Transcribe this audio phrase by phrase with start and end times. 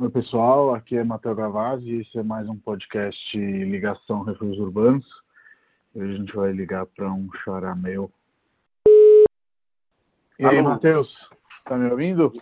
[0.00, 5.24] Oi pessoal, aqui é Matheus Gavazzi e esse é mais um podcast Ligação Refúgios Urbanos.
[5.92, 8.08] Hoje a gente vai ligar para um charameu.
[10.38, 10.50] E Alô.
[10.50, 11.28] aí, Matheus,
[11.64, 12.32] tá me ouvindo?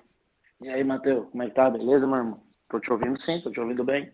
[0.60, 1.70] E aí, Matheus, como é que tá?
[1.70, 2.42] Beleza, meu irmão?
[2.68, 4.12] Tô te ouvindo sim, tô te ouvindo bem.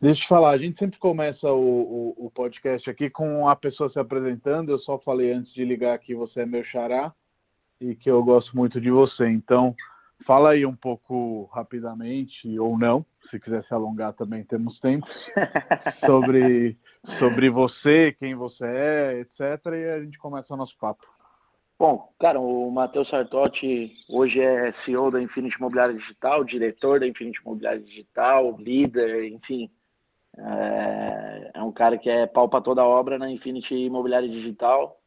[0.00, 3.54] Deixa eu te falar, a gente sempre começa o, o, o, podcast aqui com a
[3.54, 4.72] pessoa se apresentando.
[4.72, 7.14] Eu só falei antes de ligar que você é meu xará
[7.80, 9.28] e que eu gosto muito de você.
[9.28, 9.76] Então,
[10.26, 15.06] Fala aí um pouco rapidamente, ou não, se quiser se alongar também temos tempo,
[16.04, 16.78] sobre,
[17.18, 19.66] sobre você, quem você é, etc.
[19.66, 21.06] E a gente começa o nosso papo.
[21.78, 27.40] Bom, cara, o Matheus Sartotti hoje é CEO da Infinity Imobiliária Digital, diretor da Infinity
[27.40, 29.70] Imobiliária Digital, líder, enfim.
[30.36, 35.00] É, é um cara que é pau para toda obra na Infinity Imobiliária Digital.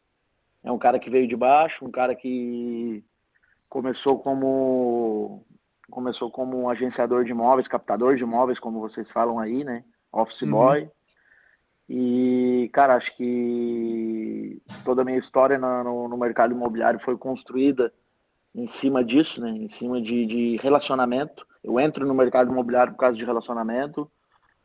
[0.64, 3.04] É um cara que veio de baixo, um cara que
[3.73, 5.44] começou como
[5.90, 9.84] começou como um agenciador de imóveis, captador de imóveis, como vocês falam aí, né?
[10.12, 10.52] Office uhum.
[10.52, 10.91] boy.
[11.89, 17.92] E, cara, acho que toda a minha história no, no, mercado imobiliário foi construída
[18.56, 19.50] em cima disso, né?
[19.50, 21.45] Em cima de, de, relacionamento.
[21.64, 24.09] Eu entro no mercado imobiliário por causa de relacionamento.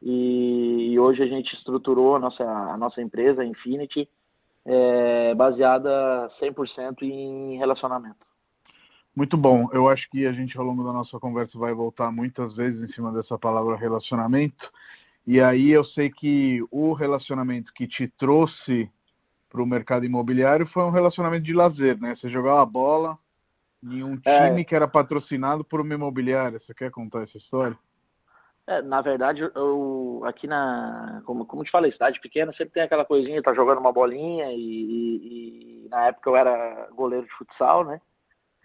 [0.02, 4.08] E, e hoje a gente estruturou a nossa, a nossa empresa, a Infinity,
[4.66, 8.27] é, baseada 100% em relacionamento.
[9.18, 9.68] Muito bom.
[9.72, 12.92] Eu acho que a gente ao longo da nossa conversa vai voltar muitas vezes em
[12.92, 14.70] cima dessa palavra relacionamento.
[15.26, 18.88] E aí eu sei que o relacionamento que te trouxe
[19.50, 22.14] para o mercado imobiliário foi um relacionamento de lazer, né?
[22.14, 23.18] Você jogava bola
[23.82, 24.46] em um é.
[24.46, 24.64] time é...
[24.64, 26.60] que era patrocinado por uma imobiliária.
[26.64, 27.76] Você quer contar essa história?
[28.68, 33.04] É, na verdade, eu aqui na, como, como te falei, cidade pequena sempre tem aquela
[33.04, 37.84] coisinha, tá jogando uma bolinha e, e, e na época eu era goleiro de futsal,
[37.84, 38.00] né?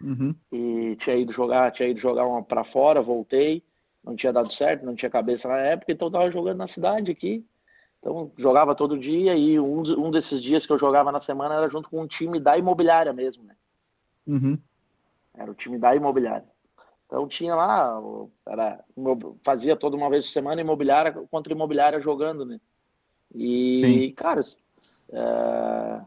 [0.04, 0.34] Uhum.
[0.52, 3.64] E tinha ido jogar, tinha ido jogar uma para fora, voltei,
[4.04, 7.44] não tinha dado certo, não tinha cabeça na época, então tava jogando na cidade aqui.
[7.98, 11.70] Então jogava todo dia e um, um desses dias que eu jogava na semana era
[11.70, 13.56] junto com um time da imobiliária mesmo, né?
[14.26, 14.58] Uhum.
[15.34, 16.46] Era o time da imobiliária.
[17.06, 17.98] Então tinha lá,
[18.46, 18.84] era,
[19.42, 22.60] fazia toda uma vez por semana imobiliária contra imobiliária jogando, né?
[23.34, 24.14] E, Sim.
[24.14, 24.44] cara,
[25.10, 26.00] é,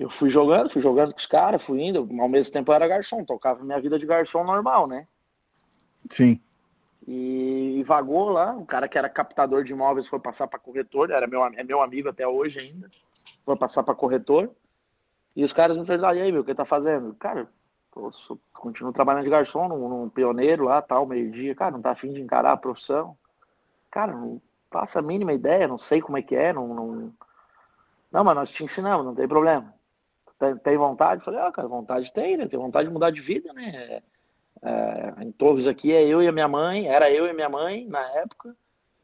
[0.00, 2.88] eu fui jogando, fui jogando com os caras, fui indo, ao mesmo tempo eu era
[2.88, 5.06] garçom, tocava minha vida de garçom normal, né?
[6.16, 6.40] Sim.
[7.06, 11.10] E, e vagou lá, o cara que era captador de imóveis foi passar para corretor,
[11.10, 12.90] era meu, é meu amigo até hoje ainda,
[13.44, 14.50] foi passar para corretor.
[15.36, 17.14] E os caras me perguntaram, e aí, meu, o que tá fazendo?
[17.16, 17.46] Cara,
[17.90, 18.10] pô,
[18.54, 21.54] continuo trabalhando de garçom num, num pioneiro lá, tal, meio-dia.
[21.54, 23.14] Cara, não tá afim de encarar a profissão.
[23.90, 24.40] Cara, não
[24.70, 27.12] passa a mínima ideia, não sei como é que é, não, não...
[28.10, 29.78] Não, mas nós te ensinamos, não tem problema
[30.40, 31.22] tem, tem vontade?
[31.22, 32.48] Falei, ah, cara, vontade tem, né?
[32.48, 34.00] Tem vontade de mudar de vida, né?
[34.62, 37.48] É, em Torres aqui é eu e a minha mãe, era eu e a minha
[37.48, 38.56] mãe na época.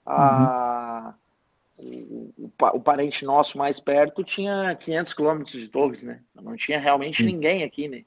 [0.04, 1.14] A,
[1.78, 2.32] uhum.
[2.38, 6.22] o, o, parente nosso mais perto tinha 500 quilômetros de Torres, né?
[6.34, 7.28] Não tinha realmente uhum.
[7.28, 8.04] ninguém aqui, né?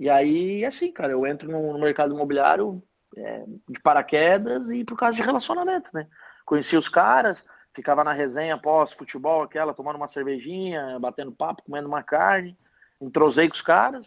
[0.00, 2.82] E aí, assim, cara, eu entro no, no mercado imobiliário
[3.16, 6.06] é, de paraquedas e por causa de relacionamento, né?
[6.44, 7.38] Conheci os caras,
[7.74, 12.56] ficava na resenha pós-futebol, aquela, tomando uma cervejinha, batendo papo, comendo uma carne,
[13.00, 14.06] entrosei com os caras,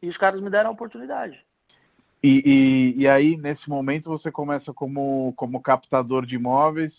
[0.00, 1.46] e os caras me deram a oportunidade.
[2.22, 2.42] E,
[2.96, 6.94] e, e, aí, nesse momento, você começa como, como captador de imóveis,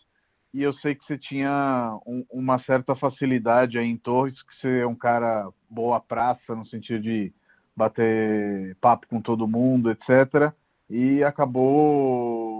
[0.54, 4.82] e eu sei que você tinha um, uma certa facilidade aí em Torres, que você
[4.82, 7.34] é um cara boa praça, no sentido de
[7.76, 10.54] bater papo com todo mundo, etc.
[10.90, 12.53] E acabou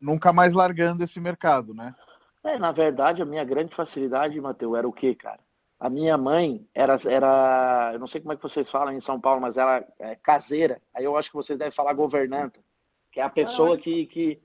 [0.00, 1.94] nunca mais largando esse mercado, né?
[2.44, 5.40] É, na verdade, a minha grande facilidade, Matheus, era o quê, cara?
[5.78, 9.20] A minha mãe era, era, eu não sei como é que vocês falam em São
[9.20, 10.80] Paulo, mas ela é caseira.
[10.94, 12.58] Aí eu acho que vocês devem falar governanta,
[13.12, 14.42] que é a pessoa que, que,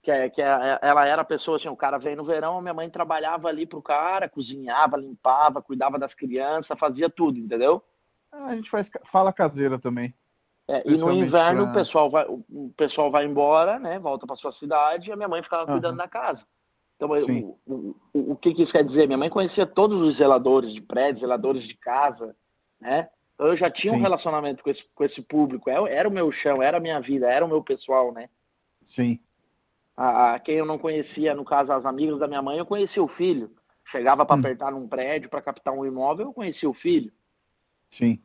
[0.00, 2.62] que, é, que é, ela era a pessoa assim, o cara veio no verão, a
[2.62, 7.82] minha mãe trabalhava ali pro cara, cozinhava, limpava, cuidava das crianças, fazia tudo, entendeu?
[8.30, 10.14] Ah, a gente faz, fala caseira também.
[10.68, 13.98] É, e no inverno o pessoal vai, o pessoal vai embora, né?
[14.00, 15.72] Volta para sua cidade e a minha mãe ficava uhum.
[15.72, 16.42] cuidando da casa.
[16.96, 19.06] Então, o, o, o, o, que, que isso quer dizer?
[19.06, 22.34] Minha mãe conhecia todos os zeladores de prédio, zeladores de casa,
[22.80, 23.08] né?
[23.34, 23.98] Então, eu já tinha Sim.
[23.98, 25.68] um relacionamento com esse, com esse público.
[25.70, 28.28] Era, é, era o meu chão, era a minha vida, era o meu pessoal, né?
[28.94, 29.20] Sim.
[29.96, 33.02] A, a quem eu não conhecia, no caso, as amigas da minha mãe, eu conhecia
[33.02, 33.54] o filho.
[33.84, 34.40] Chegava para hum.
[34.40, 37.12] apertar num prédio, para captar um imóvel, eu conhecia o filho.
[37.96, 38.20] Sim.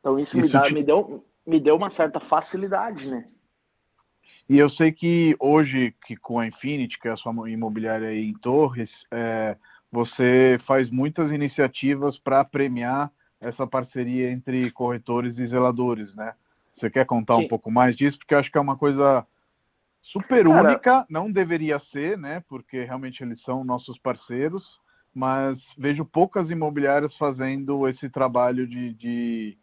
[0.00, 0.74] Então isso, isso me, dá, te...
[0.74, 3.28] me, deu, me deu uma certa facilidade, né?
[4.48, 8.28] E eu sei que hoje, que com a Infinity, que é a sua imobiliária aí
[8.28, 9.56] em Torres, é,
[9.90, 13.10] você faz muitas iniciativas para premiar
[13.40, 16.34] essa parceria entre corretores e zeladores, né?
[16.78, 17.44] Você quer contar Sim.
[17.44, 18.18] um pouco mais disso?
[18.18, 19.26] Porque acho que é uma coisa
[20.02, 22.42] super Cara, única, não deveria ser, né?
[22.48, 24.80] Porque realmente eles são nossos parceiros,
[25.12, 29.58] mas vejo poucas imobiliárias fazendo esse trabalho de, de,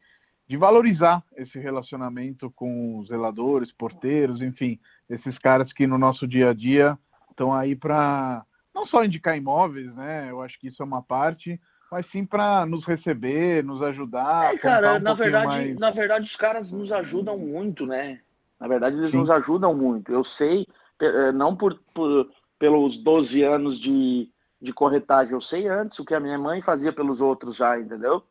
[0.54, 4.80] de valorizar esse relacionamento com os zeladores, porteiros, enfim,
[5.10, 6.96] esses caras que no nosso dia a dia
[7.32, 10.28] estão aí para não só indicar imóveis, né?
[10.30, 11.60] Eu acho que isso é uma parte,
[11.92, 14.54] mas sim para nos receber, nos ajudar.
[14.54, 15.76] É, cara, um na verdade, mais...
[15.76, 18.22] na verdade os caras nos ajudam muito, né?
[18.60, 19.18] Na verdade eles sim.
[19.18, 20.12] nos ajudam muito.
[20.12, 20.68] Eu sei,
[21.02, 22.30] eh, não por, por,
[22.60, 24.30] pelos 12 anos de,
[24.62, 28.24] de corretagem, eu sei antes o que a minha mãe fazia pelos outros já, entendeu?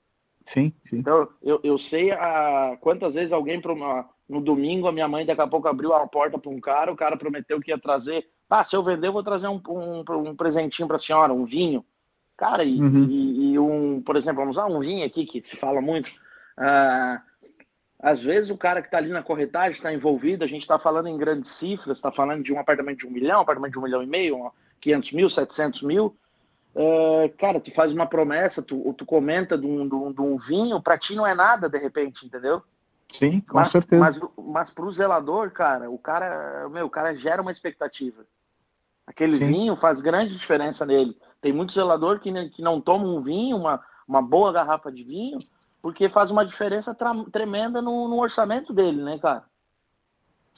[0.53, 0.99] Sim, sim.
[0.99, 5.41] Então, eu, eu sei a, quantas vezes alguém uma, no domingo, a minha mãe daqui
[5.41, 8.29] a pouco abriu a porta para um cara, o cara prometeu que ia trazer.
[8.49, 11.45] Ah, se eu vender, eu vou trazer um, um, um presentinho para a senhora, um
[11.45, 11.85] vinho.
[12.37, 13.05] Cara, e, uhum.
[13.09, 16.11] e, e, um, por exemplo, vamos usar um vinho aqui que se fala muito.
[16.59, 17.23] Ah,
[18.03, 21.07] às vezes o cara que está ali na corretagem está envolvido, a gente está falando
[21.07, 23.83] em grandes cifras, está falando de um apartamento de um milhão, um apartamento de um
[23.83, 26.17] milhão e meio, 500 mil, 700 mil.
[26.75, 30.39] Uh, cara, tu faz uma promessa, tu, tu comenta de um, de, um, de um
[30.39, 32.63] vinho, para ti não é nada de repente, entendeu?
[33.19, 34.01] Sim, com mas, certeza.
[34.01, 38.25] Mas, mas pro zelador, cara, o cara, meu, o cara gera uma expectativa.
[39.07, 39.47] Aquele Sim.
[39.49, 41.17] vinho faz grande diferença nele.
[41.41, 45.41] Tem muito zelador que, que não toma um vinho, uma, uma boa garrafa de vinho,
[45.83, 46.97] porque faz uma diferença
[47.31, 49.45] tremenda no, no, orçamento dele, né, cara?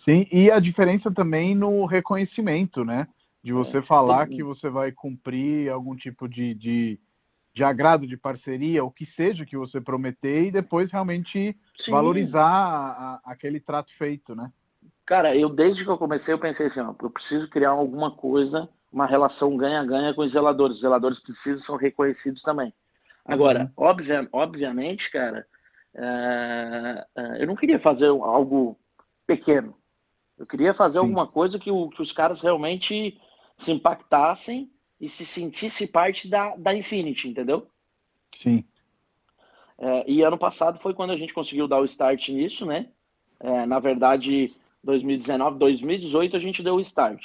[0.05, 3.09] Sim, e a diferença também no reconhecimento, né?
[3.45, 6.99] De é, você é, falar que você vai cumprir algum tipo de, de,
[7.53, 11.91] de, agrado, de parceria, o que seja que você prometer, e depois realmente Sim.
[11.91, 14.51] valorizar a, a, aquele trato feito, né?
[15.05, 18.67] Cara, eu desde que eu comecei, eu pensei assim, ó, eu preciso criar alguma coisa,
[18.91, 20.77] uma relação ganha-ganha com os zeladores.
[20.77, 22.73] Os zeladores precisam ser reconhecidos também.
[23.27, 23.89] Agora, uhum.
[23.89, 25.47] obvia, obviamente, cara,
[25.95, 28.79] é, é, eu não queria fazer algo
[29.27, 29.77] pequeno.
[30.39, 31.01] Eu queria fazer Sim.
[31.01, 33.21] alguma coisa que, o, que os caras realmente
[33.65, 34.71] se impactassem
[35.01, 37.67] e se sentisse parte da, da Infinity, entendeu?
[38.43, 38.65] Sim.
[39.79, 42.89] É, e ano passado foi quando a gente conseguiu dar o start nisso, né?
[43.41, 47.23] É, na verdade, 2019, 2018 a gente deu o start.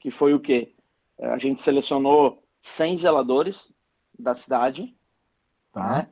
[0.00, 0.74] Que foi o quê?
[1.18, 2.42] É, a gente selecionou
[2.76, 3.56] 100 zeladores
[4.18, 4.94] da cidade.
[5.72, 5.98] Tá.
[5.98, 6.08] Né?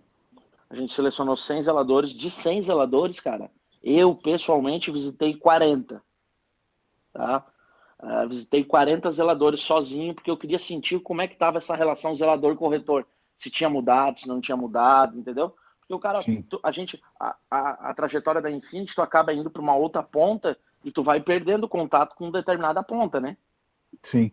[0.71, 2.11] A gente selecionou 100 zeladores.
[2.11, 3.51] De 100 zeladores, cara,
[3.83, 6.03] eu pessoalmente visitei 40.
[7.13, 7.47] Tá?
[8.05, 12.15] Uh, visitei 40 zeladores sozinho, porque eu queria sentir como é que estava essa relação
[12.15, 13.07] zelador-corretor.
[13.43, 15.55] Se tinha mudado, se não tinha mudado, entendeu?
[15.81, 16.21] Porque o cara,
[16.51, 20.03] tu, a gente, a, a, a, trajetória da Infinity, tu acaba indo para uma outra
[20.03, 23.39] ponta e tu vai perdendo contato com determinada ponta, né?
[24.11, 24.31] Sim.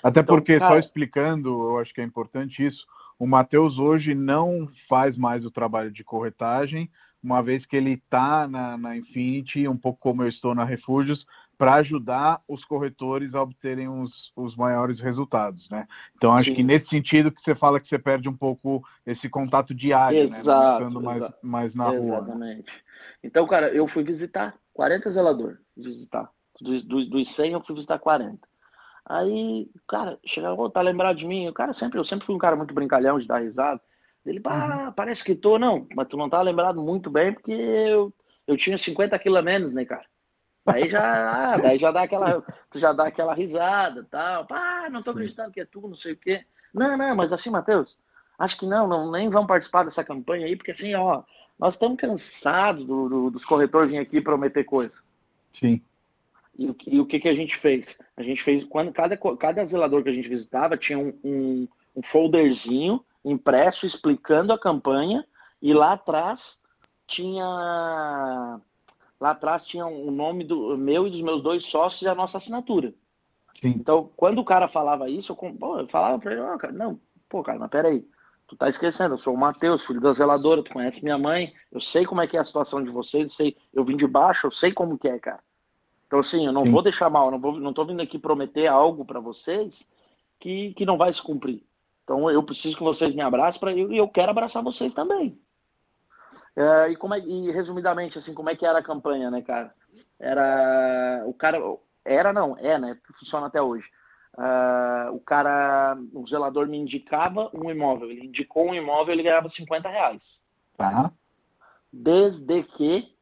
[0.00, 0.74] Até então, porque, cara...
[0.74, 2.86] só explicando, eu acho que é importante isso,
[3.18, 6.88] o Matheus hoje não faz mais o trabalho de corretagem,
[7.24, 11.26] uma vez que ele está na, na Infinity, um pouco como eu estou na Refúgios,
[11.56, 15.86] para ajudar os corretores a obterem os, os maiores resultados, né?
[16.16, 16.56] Então acho Sim.
[16.56, 20.40] que nesse sentido que você fala que você perde um pouco esse contato diário, né?
[20.40, 21.00] exato, né?
[21.00, 22.08] mais, mais na Exatamente.
[22.08, 22.18] rua.
[22.18, 22.84] Exatamente.
[23.22, 26.30] Então, cara, eu fui visitar 40 zeladores, visitar.
[26.60, 28.38] Dos, dos, dos 100 eu fui visitar 40.
[29.06, 31.48] Aí, cara, chegou, tá lembrado de mim?
[31.48, 33.80] O cara sempre, eu sempre fui um cara muito brincalhão de dar risada.
[34.24, 34.92] Ele, uhum.
[34.92, 38.12] parece que tô, não, mas tu não tá lembrado muito bem porque eu,
[38.46, 40.06] eu tinha 50 quilos a menos, né, cara?
[40.66, 44.46] Aí já, ah, daí já dá aquela, tu já dá aquela risada tal.
[44.46, 46.44] Pá, não tô acreditando que é tu, não sei o quê.
[46.72, 47.96] Não, não, mas assim, Matheus,
[48.38, 51.22] acho que não, não, nem vamos participar dessa campanha aí, porque assim, ó,
[51.58, 54.94] nós estamos cansados do, do, dos corretores virem aqui prometer coisa.
[55.58, 55.80] Sim.
[56.58, 57.84] E, e, o que, que a gente fez?
[58.16, 62.02] A gente fez, quando cada, cada zelador que a gente visitava tinha um, um, um
[62.02, 65.24] folderzinho impresso explicando a campanha
[65.60, 66.40] e lá atrás
[67.06, 68.60] tinha
[69.20, 72.14] lá atrás tinha o um nome do meu e dos meus dois sócios e a
[72.14, 72.94] nossa assinatura.
[73.60, 73.74] Sim.
[73.78, 77.00] Então, quando o cara falava isso, eu, pô, eu falava para ele, oh, cara, não,
[77.28, 78.06] pô, cara, mas peraí,
[78.46, 81.80] tu tá esquecendo, eu sou o Matheus, filho da zeladora, tu conhece minha mãe, eu
[81.80, 84.46] sei como é que é a situação de vocês, eu, sei, eu vim de baixo,
[84.46, 85.42] eu sei como que é, cara.
[86.06, 86.70] Então assim, eu não Sim.
[86.70, 89.72] vou deixar mal, não, vou, não tô vindo aqui prometer algo para vocês
[90.38, 91.64] que, que não vai se cumprir.
[92.02, 95.38] Então eu preciso que vocês me abracem pra, e eu, eu quero abraçar vocês também.
[96.56, 99.74] É, e, como é, e resumidamente, assim, como é que era a campanha, né, cara?
[100.18, 101.24] Era.
[101.26, 101.58] O cara.
[102.04, 102.98] Era não, é, né?
[103.18, 103.90] Funciona até hoje.
[104.36, 108.10] Uh, o cara, o zelador me indicava um imóvel.
[108.10, 110.22] Ele indicou um imóvel, ele ganhava 50 reais.
[110.76, 111.12] Tá.
[111.92, 113.16] Desde que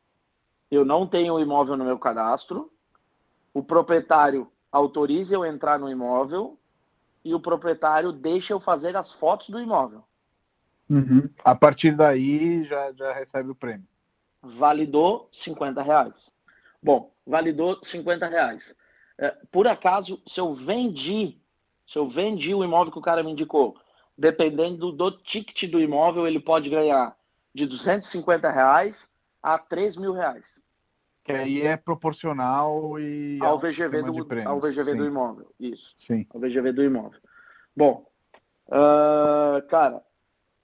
[0.70, 2.72] eu não tenho o imóvel no meu cadastro,
[3.52, 6.58] o proprietário autorize eu entrar no imóvel
[7.22, 10.02] e o proprietário deixa eu fazer as fotos do imóvel.
[10.92, 11.28] Uhum.
[11.42, 13.86] A partir daí já, já recebe o prêmio.
[14.42, 16.12] validou 50 reais.
[16.82, 18.62] Bom, validou 50 reais.
[19.18, 21.40] É, por acaso, se eu vendi,
[21.86, 23.74] se eu vendi o imóvel que o cara me indicou,
[24.18, 27.16] dependendo do, ticket do imóvel, ele pode ganhar
[27.54, 28.94] de 250 reais
[29.42, 30.44] a 3 mil reais.
[31.24, 35.54] Que aí é proporcional e ao VGV, do, ao VGV do imóvel.
[35.58, 35.94] Isso.
[36.04, 36.26] Sim.
[36.34, 37.20] Ao VGV do imóvel.
[37.76, 38.04] Bom,
[38.66, 40.02] uh, cara,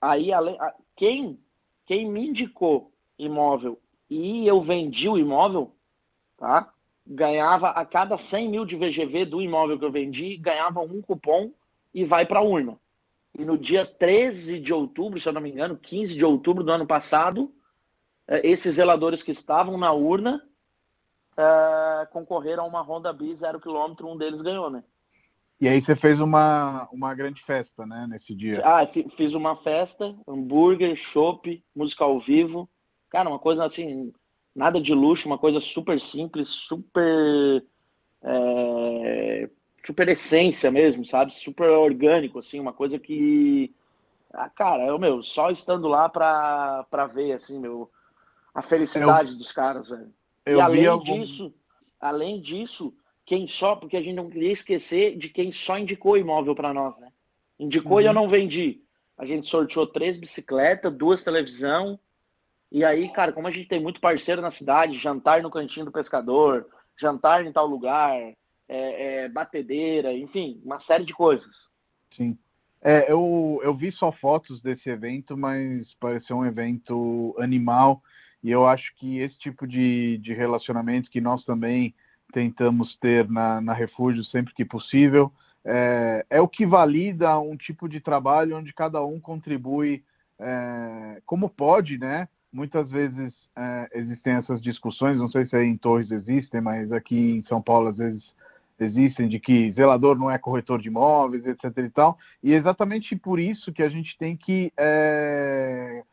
[0.01, 0.57] aí além,
[0.95, 1.39] quem,
[1.85, 3.79] quem me indicou imóvel
[4.09, 5.75] e eu vendi o imóvel,
[6.37, 6.73] tá?
[7.05, 11.51] Ganhava a cada 100 mil de VGV do imóvel que eu vendi, ganhava um cupom
[11.93, 12.79] e vai para a urna.
[13.37, 16.71] E no dia 13 de outubro, se eu não me engano, 15 de outubro do
[16.71, 17.51] ano passado,
[18.27, 20.43] eh, esses zeladores que estavam na urna
[21.33, 24.83] uh, concorreram a uma Honda Bis zero quilômetro, um deles ganhou, né?
[25.61, 28.61] E aí você fez uma, uma grande festa, né, nesse dia?
[28.63, 32.69] Ah, fiz uma festa, hambúrguer, chopp, música ao vivo.
[33.09, 34.13] Cara, uma coisa assim,
[34.55, 37.65] nada de luxo, uma coisa super simples, super.
[38.21, 39.49] É,
[39.85, 41.33] super essência mesmo, sabe?
[41.43, 43.73] Super orgânico, assim, uma coisa que.
[44.31, 47.89] Ah, cara, eu, meu, só estando lá pra, pra ver, assim, meu,
[48.53, 50.13] a felicidade eu, dos caras, velho.
[50.45, 51.03] Eu e além algum...
[51.03, 51.53] disso,
[51.99, 52.93] além disso,
[53.29, 56.97] quem só, porque a gente não queria esquecer de quem só indicou imóvel para nós,
[56.97, 57.09] né?
[57.59, 58.01] Indicou uhum.
[58.01, 58.15] e eu uhum.
[58.15, 58.81] não vendi.
[59.15, 61.99] A gente sorteou três bicicletas, duas televisão.
[62.71, 65.91] E aí, cara, como a gente tem muito parceiro na cidade, jantar no cantinho do
[65.91, 66.67] pescador,
[66.99, 68.35] jantar em tal lugar, é,
[68.67, 71.55] é, batedeira, enfim, uma série de coisas.
[72.17, 72.35] Sim.
[72.81, 78.01] É, eu, eu vi só fotos desse evento, mas pareceu um evento animal.
[78.43, 81.93] E eu acho que esse tipo de, de relacionamento que nós também
[82.31, 85.31] tentamos ter na, na Refúgio sempre que possível,
[85.63, 90.03] é, é, o que valida um tipo de trabalho onde cada um contribui
[90.39, 92.27] é, como pode, né?
[92.51, 97.37] Muitas vezes é, existem essas discussões, não sei se aí em Torres existem, mas aqui
[97.37, 98.23] em São Paulo às vezes
[98.79, 102.17] existem de que zelador não é corretor de imóveis, etc e tal.
[102.41, 106.03] E é exatamente por isso que a gente tem que é,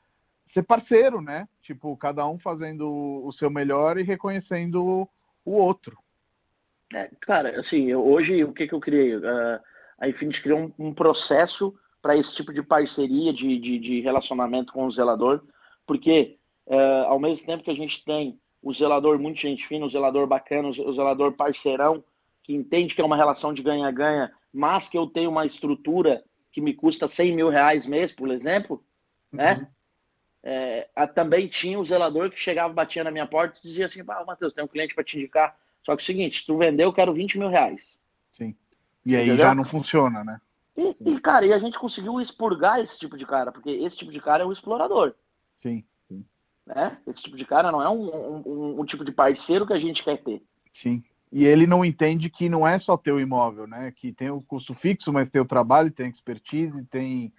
[0.52, 1.48] ser parceiro, né?
[1.62, 2.88] Tipo, cada um fazendo
[3.24, 5.08] o seu melhor e reconhecendo
[5.44, 5.96] o outro.
[6.94, 9.16] É, cara, assim, eu, hoje o que, que eu criei?
[9.16, 9.60] Uh,
[9.98, 14.72] a Infinity criou um, um processo para esse tipo de parceria, de, de, de, relacionamento
[14.72, 15.42] com o zelador,
[15.84, 19.90] porque uh, ao mesmo tempo que a gente tem o zelador muito gente fina, o
[19.90, 22.04] zelador bacana, o zelador parceirão,
[22.42, 26.60] que entende que é uma relação de ganha-ganha, mas que eu tenho uma estrutura que
[26.60, 28.82] me custa 100 mil reais mês, por exemplo,
[29.32, 29.52] né?
[29.52, 29.58] uhum.
[29.60, 29.68] né?
[30.48, 34.24] É, também tinha o zelador que chegava, batia na minha porta e dizia assim, ah,
[34.24, 35.56] Matheus, tem um cliente para te indicar.
[35.86, 37.80] Só que é o seguinte, se tu vender, eu quero 20 mil reais.
[38.36, 38.56] Sim.
[39.04, 39.46] E aí Entendeu?
[39.46, 40.40] já não funciona, né?
[40.76, 44.10] E, e, cara, e a gente conseguiu expurgar esse tipo de cara, porque esse tipo
[44.10, 45.14] de cara é um explorador.
[45.62, 46.24] Sim, sim.
[46.66, 46.98] Né?
[47.06, 49.78] Esse tipo de cara não é um, um, um, um tipo de parceiro que a
[49.78, 50.42] gente quer ter.
[50.82, 51.04] Sim.
[51.30, 53.92] E ele não entende que não é só ter o imóvel, né?
[53.94, 57.32] Que tem o custo fixo, mas tem o trabalho, tem expertise, tem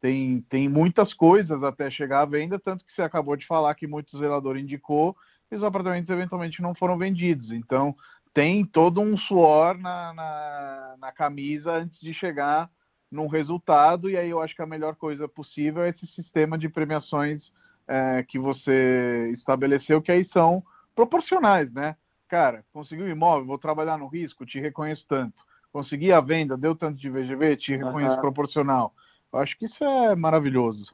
[0.00, 3.86] tem, tem muitas coisas até chegar à venda, tanto que você acabou de falar que
[3.86, 5.16] muito zelador indicou
[5.52, 7.52] e os apartamentos eventualmente não foram vendidos.
[7.52, 7.94] Então,
[8.32, 12.70] tem todo um suor na, na, na camisa antes de chegar
[13.10, 16.70] num resultado, e aí eu acho que a melhor coisa possível é esse sistema de
[16.70, 17.52] premiações
[17.86, 21.94] é, que você estabeleceu, que aí são proporcionais, né?
[22.26, 25.44] Cara, conseguiu imóvel, vou trabalhar no risco, te reconheço tanto.
[25.70, 28.20] Consegui a venda, deu tanto de VGV, te reconheço uhum.
[28.22, 28.94] proporcional.
[29.30, 30.86] Eu acho que isso é maravilhoso.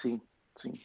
[0.00, 0.20] Sim,
[0.62, 0.78] sim.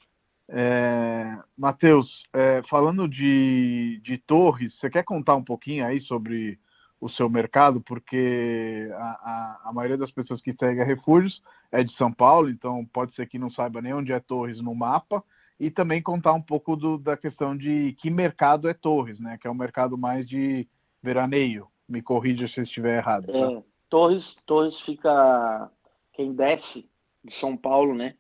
[0.52, 6.60] É, Matheus, é, falando de, de torres, você quer contar um pouquinho aí sobre
[7.00, 7.80] o seu mercado?
[7.82, 11.42] Porque a, a, a, maioria das pessoas que segue a Refúgios
[11.72, 14.74] é de São Paulo, então pode ser que não saiba nem onde é Torres no
[14.74, 15.24] mapa.
[15.60, 19.38] E também contar um pouco do, da questão de que mercado é Torres, né?
[19.38, 20.66] Que é um mercado mais de
[21.04, 21.68] veraneio.
[21.88, 23.28] Me corrija se eu estiver errado.
[23.28, 23.38] Tá?
[23.38, 25.70] É, Torres, Torres fica.
[26.14, 26.90] Quem desce
[27.24, 28.16] de São Paulo, né?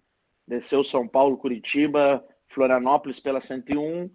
[0.50, 4.10] Desceu São Paulo, Curitiba, Florianópolis pela 101,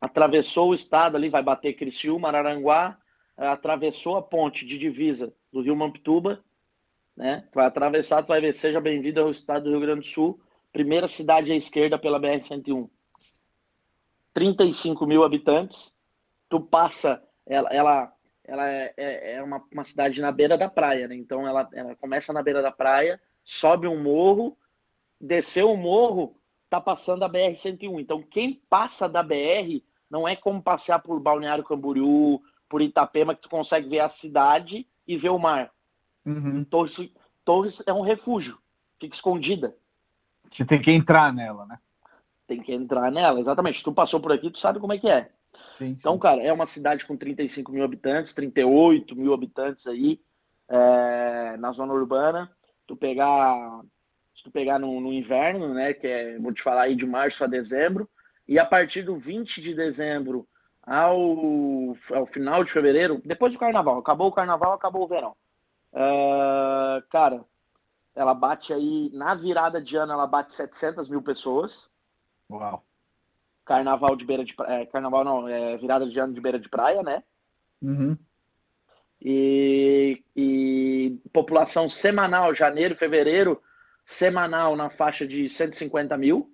[0.00, 2.96] atravessou o estado ali, vai bater Criciúma, Araranguá,
[3.36, 6.42] eh, atravessou a ponte de divisa do Rio Mampituba,
[7.14, 7.46] né?
[7.54, 10.40] Vai atravessar, tu vai ver, seja bem-vindo ao estado do Rio Grande do Sul,
[10.72, 12.88] primeira cidade à esquerda pela BR-101.
[14.32, 15.76] 35 mil habitantes,
[16.48, 18.12] tu passa, ela, ela,
[18.42, 21.14] ela é, é, é uma, uma, cidade na beira da praia, né?
[21.14, 24.56] Então ela, ela começa na beira da praia, sobe um morro,
[25.24, 26.36] desceu o morro,
[26.68, 28.00] tá passando a BR-101.
[28.00, 33.42] Então, quem passa da BR não é como passear por Balneário Camboriú, por Itapema, que
[33.42, 35.70] tu consegue ver a cidade e ver o mar.
[36.24, 36.64] Uhum.
[36.64, 37.10] Torres,
[37.44, 38.58] Torres é um refúgio,
[38.98, 39.76] fica escondida.
[40.50, 41.78] Você tem que entrar nela, né?
[42.46, 43.82] Tem que entrar nela, exatamente.
[43.82, 45.30] Tu passou por aqui, tu sabe como é que é.
[45.78, 45.96] Sim, sim.
[45.98, 50.20] Então, cara, é uma cidade com 35 mil habitantes, 38 mil habitantes aí,
[50.68, 52.50] é, na zona urbana.
[52.86, 53.82] Tu pegar,
[54.34, 57.42] se tu pegar no, no, inverno, né, que é, vou te falar aí de março
[57.44, 58.08] a dezembro,
[58.46, 60.46] e a partir do 20 de dezembro
[60.82, 65.34] ao, ao final de fevereiro, depois do carnaval, acabou o carnaval, acabou o verão.
[65.92, 67.44] Uh, cara,
[68.14, 71.72] ela bate aí, na virada de ano, ela bate 700 mil pessoas.
[72.50, 72.84] Uau.
[73.64, 77.02] Carnaval de beira de é, carnaval não, é virada de ano de beira de praia,
[77.02, 77.22] né?
[77.80, 78.16] Uhum.
[79.22, 83.62] E, e população semanal, janeiro, fevereiro,
[84.18, 86.50] semanal na faixa de 150 mil.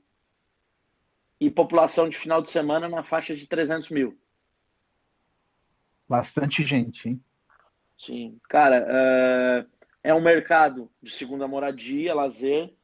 [1.41, 4.19] E população de final de semana na faixa de 300 mil.
[6.07, 7.25] Bastante gente, hein?
[7.97, 8.39] Sim.
[8.49, 9.67] Cara, é,
[10.05, 12.75] é um mercado de segunda moradia, lazer.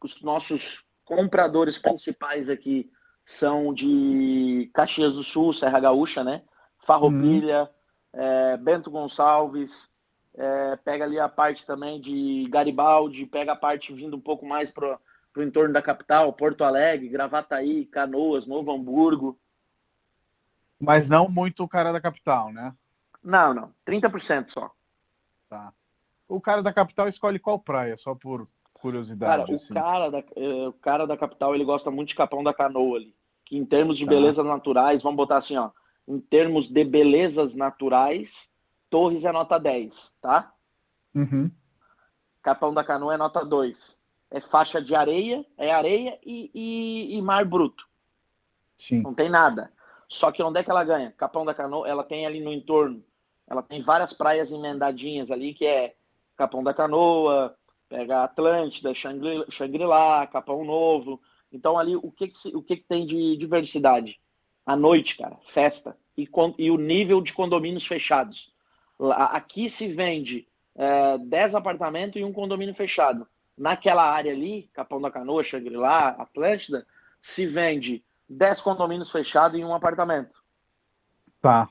[0.00, 2.90] Os nossos compradores principais aqui
[3.38, 6.42] são de Caxias do Sul, Serra Gaúcha, né?
[6.86, 7.70] Farroupilha,
[8.14, 8.20] uhum.
[8.20, 9.70] é, Bento Gonçalves,
[10.34, 14.70] é, pega ali a parte também de Garibaldi, pega a parte vindo um pouco mais
[14.70, 14.98] para
[15.36, 19.38] o entorno da capital, Porto Alegre, Gravataí, Canoas, Novo Hamburgo.
[20.80, 22.74] Mas não muito o cara da capital, né?
[23.22, 23.72] Não, não.
[23.86, 24.70] 30% só.
[25.48, 25.72] Tá.
[26.28, 29.46] O cara da capital escolhe qual praia, só por curiosidade.
[29.46, 29.70] Cara, assim.
[29.70, 32.96] o, cara da, eh, o cara da capital, ele gosta muito de Capão da Canoa
[32.96, 33.14] ali.
[33.44, 34.10] Que em termos de tá.
[34.10, 35.70] belezas naturais, vamos botar assim, ó.
[36.08, 38.28] Em termos de belezas naturais,
[38.92, 40.52] Torres é nota 10, tá?
[41.14, 41.50] Uhum.
[42.42, 43.74] Capão da Canoa é nota 2.
[44.30, 47.88] É faixa de areia, é areia e, e, e mar bruto.
[48.78, 49.00] Sim.
[49.00, 49.72] Não tem nada.
[50.10, 51.10] Só que onde é que ela ganha?
[51.12, 53.02] Capão da Canoa, ela tem ali no entorno,
[53.46, 55.94] ela tem várias praias emendadinhas ali, que é
[56.36, 57.56] Capão da Canoa,
[57.88, 61.18] pega Atlântida, Xangri-Lá, Capão Novo.
[61.50, 64.20] Então ali o que, que o que, que, tem de diversidade?
[64.66, 65.96] A noite, cara, festa.
[66.14, 68.51] E, e o nível de condomínios fechados.
[69.10, 73.26] Aqui se vende é, 10 apartamentos e um condomínio fechado.
[73.56, 76.86] Naquela área ali, Capão da Canoa, Xangri-Lá, Atlântida,
[77.34, 80.42] se vende 10 condomínios fechados em um apartamento.
[81.40, 81.68] Tá.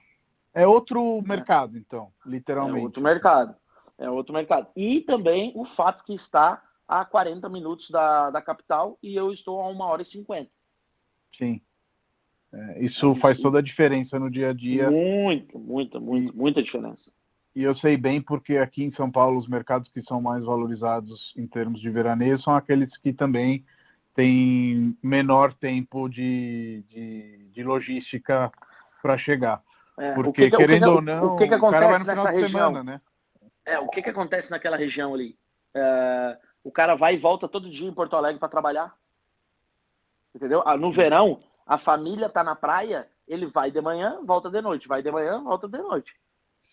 [0.54, 2.80] É outro mercado, então, literalmente.
[2.80, 3.56] É outro mercado.
[3.98, 4.68] É outro mercado.
[4.76, 9.62] E também o fato que está a 40 minutos da, da capital e eu estou
[9.62, 10.52] a 1 hora e 50.
[11.38, 11.62] Sim.
[12.54, 14.92] É, isso faz toda a diferença no dia a dia.
[14.92, 17.10] Muita, muita, muita, muita diferença.
[17.56, 21.34] E eu sei bem porque aqui em São Paulo os mercados que são mais valorizados
[21.36, 23.66] em termos de veraneio são aqueles que também
[24.16, 28.52] tem menor tempo de, de, de logística
[29.02, 29.62] para chegar.
[29.98, 32.32] É, Porque, que, querendo ou não, o, que que o cara vai no final de
[32.34, 32.50] região?
[32.50, 33.02] semana, né?
[33.66, 35.38] É, o que, que acontece naquela região ali?
[35.74, 38.96] É, o cara vai e volta todo dia em Porto Alegre para trabalhar.
[40.34, 40.64] Entendeu?
[40.66, 44.88] Ah, no verão, a família tá na praia, ele vai de manhã, volta de noite.
[44.88, 46.16] Vai de manhã, volta de noite.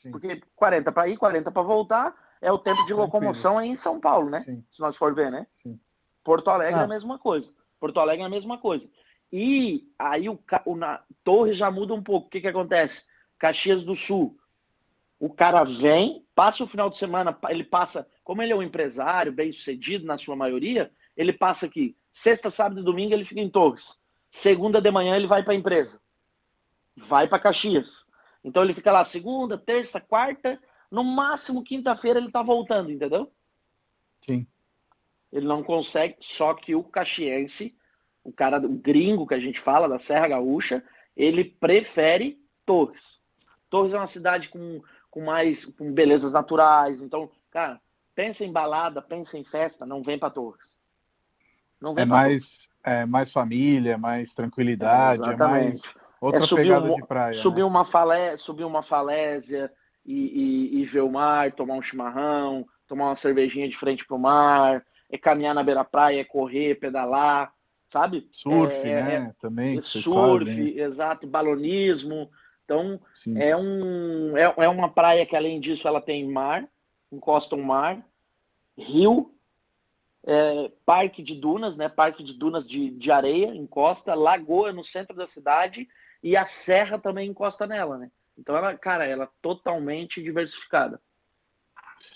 [0.08, 0.12] Sim.
[0.12, 4.00] Porque 40 para ir, 40 para voltar, é o tempo de locomoção aí em São
[4.00, 4.42] Paulo, né?
[4.44, 4.64] Sim.
[4.72, 5.46] Se nós for ver, né?
[5.62, 5.78] Sim.
[6.24, 6.82] Porto Alegre ah.
[6.82, 7.48] é a mesma coisa.
[7.80, 8.84] Porto Alegre é a mesma coisa.
[9.32, 12.26] E aí o, o na, Torre já muda um pouco.
[12.26, 12.94] O que, que acontece?
[13.38, 14.36] Caxias do Sul.
[15.20, 19.32] O cara vem, passa o final de semana, ele passa, como ele é um empresário
[19.32, 21.96] bem sucedido na sua maioria, ele passa aqui.
[22.22, 23.84] Sexta, sábado e domingo ele fica em Torres.
[24.42, 26.00] Segunda de manhã ele vai para a empresa.
[27.08, 27.88] Vai para Caxias.
[28.42, 33.30] Então ele fica lá segunda, terça, quarta, no máximo quinta-feira ele está voltando, entendeu?
[34.24, 34.46] Sim.
[35.32, 37.74] Ele não consegue, só que o caxiense,
[38.24, 40.82] o cara o gringo que a gente fala, da Serra Gaúcha,
[41.16, 43.02] ele prefere Torres.
[43.68, 47.00] Torres é uma cidade com, com mais com belezas naturais.
[47.00, 47.80] Então, cara,
[48.14, 50.66] pensa em balada, pensa em festa, não vem para Torres.
[51.80, 52.44] Não vem é mais
[52.84, 55.80] é mais família, mais tranquilidade, é, é mais
[56.20, 57.42] outra é pegada um, de praia.
[57.42, 57.64] Subir né?
[57.64, 59.72] uma falé, subir uma falésia
[60.04, 64.18] e, e, e ver o mar, tomar um chimarrão, tomar uma cervejinha de frente pro
[64.18, 67.52] mar, é caminhar na beira-praia, é correr, pedalar,
[67.92, 68.28] sabe?
[68.32, 69.14] Surf, é, né?
[69.14, 69.82] É, Também.
[69.82, 72.30] Surf, faz, exato, balonismo.
[72.64, 73.00] Então,
[73.36, 76.68] é, um, é, é uma praia que, além disso, ela tem mar,
[77.10, 78.04] encosta um mar,
[78.76, 79.34] rio,
[80.26, 81.88] é, parque de dunas, né?
[81.88, 85.88] Parque de dunas de, de areia, encosta, lagoa no centro da cidade
[86.22, 88.10] e a serra também encosta nela, né?
[88.36, 91.00] Então ela, cara, ela é totalmente diversificada.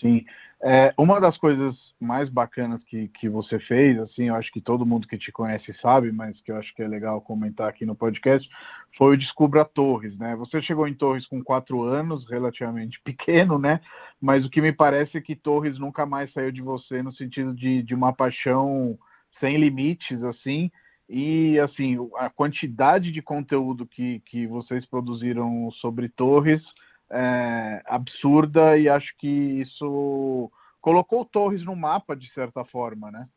[0.01, 0.25] Sim.
[0.65, 4.87] É, uma das coisas mais bacanas que, que você fez, assim, eu acho que todo
[4.87, 7.97] mundo que te conhece sabe, mas que eu acho que é legal comentar aqui no
[7.97, 8.49] podcast,
[8.97, 10.37] foi o Descubra Torres, né?
[10.37, 13.81] Você chegou em Torres com quatro anos, relativamente pequeno, né?
[14.21, 17.53] Mas o que me parece é que Torres nunca mais saiu de você no sentido
[17.53, 18.97] de, de uma paixão
[19.41, 20.71] sem limites, assim,
[21.15, 26.63] E assim, a quantidade de conteúdo que, que vocês produziram sobre Torres
[27.11, 33.29] é absurda e acho que isso colocou Torres no mapa de certa forma, né?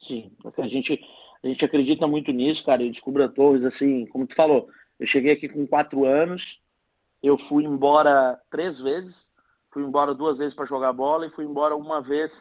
[0.00, 1.00] Sim, a gente,
[1.40, 2.82] a gente acredita muito nisso, cara.
[2.82, 6.60] Eu descubro a Torres, assim, como tu falou, eu cheguei aqui com quatro anos,
[7.22, 9.14] eu fui embora três vezes,
[9.72, 12.32] fui embora duas vezes para jogar bola e fui embora uma vez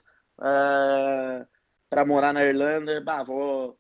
[0.42, 1.46] é,
[1.92, 3.00] para morar na Irlanda.
[3.02, 3.78] Bah, vou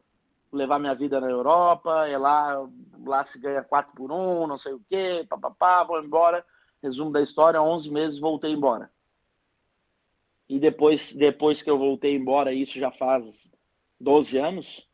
[0.54, 2.68] levar minha vida na Europa, é lá,
[3.06, 6.46] lá se ganha quatro por um, não sei o quê, papapá, vou embora.
[6.82, 8.92] Resumo da história, 11 meses voltei embora.
[10.50, 13.24] E depois, depois que eu voltei embora, isso já faz
[14.00, 14.88] 12 anos,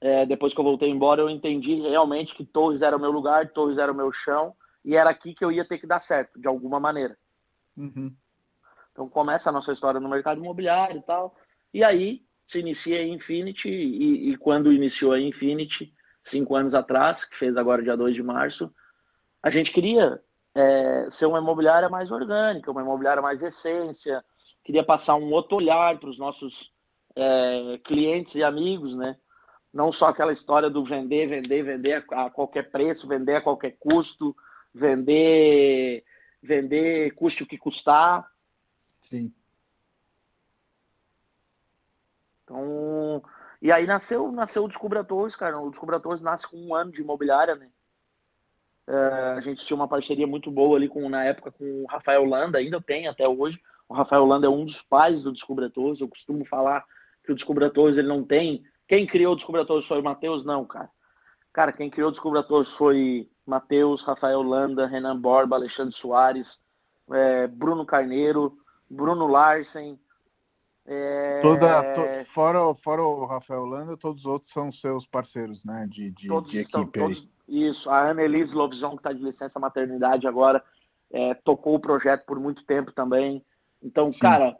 [0.00, 3.50] é, depois que eu voltei embora, eu entendi realmente que Torres era o meu lugar,
[3.52, 4.54] Torres era o meu chão,
[4.84, 7.18] e era aqui que eu ia ter que dar certo, de alguma maneira.
[7.76, 8.14] Uhum.
[8.92, 11.36] Então começa a nossa história no mercado imobiliário e tal.
[11.74, 15.92] E aí se inicia a Infinity e, e, quando iniciou a Infinity,
[16.30, 18.72] cinco anos atrás, que fez agora dia 2 de março,
[19.42, 20.20] a gente queria
[20.54, 24.24] é, ser uma imobiliária mais orgânica, uma imobiliária mais essência,
[24.64, 26.72] queria passar um outro olhar para os nossos
[27.14, 29.16] é, clientes e amigos, né?
[29.72, 34.34] Não só aquela história do vender, vender, vender a qualquer preço, vender a qualquer custo,
[34.74, 36.02] vender,
[36.42, 38.26] vender custe o que custar.
[39.10, 39.32] Sim.
[42.46, 43.20] Então,
[43.60, 45.58] e aí nasceu, nasceu o Descubra Torres, cara.
[45.58, 47.68] O Descubra Torres nasce com um ano de imobiliária, né?
[48.86, 48.94] É,
[49.36, 52.58] a gente tinha uma parceria muito boa ali com, na época com o Rafael Landa,
[52.58, 53.60] ainda tem até hoje.
[53.88, 56.00] O Rafael Landa é um dos pais do Descubra Torres.
[56.00, 56.84] Eu costumo falar
[57.24, 58.64] que o Descubra Torres ele não tem.
[58.86, 60.44] Quem criou o Descubra Torres foi o Matheus?
[60.44, 60.88] Não, cara.
[61.52, 66.46] Cara, quem criou o Descubra Torres foi Matheus, Rafael Landa, Renan Borba, Alexandre Soares,
[67.10, 68.56] é, Bruno Carneiro,
[68.88, 69.98] Bruno Larsen,
[70.86, 71.40] é...
[71.42, 75.86] Toda, to, fora, fora o Rafael Landa, todos os outros são seus parceiros, né?
[75.90, 79.22] De, de, todos de equipe estão, todos, Isso, a Ana Elise Lobzão, que está de
[79.22, 80.62] licença maternidade agora,
[81.10, 83.44] é, tocou o projeto por muito tempo também.
[83.82, 84.18] Então, Sim.
[84.20, 84.56] cara,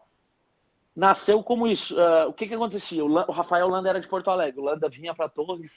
[0.97, 1.95] nasceu como isso.
[1.95, 3.05] Uh, o que, que acontecia?
[3.05, 5.71] O, o, Rafael Landa era de Porto Alegre, o Landa vinha para Torres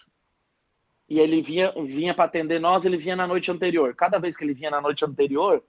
[1.07, 3.95] e ele vinha, vinha para atender nós, ele vinha na noite anterior.
[3.95, 5.63] Cada vez que ele vinha na noite anterior,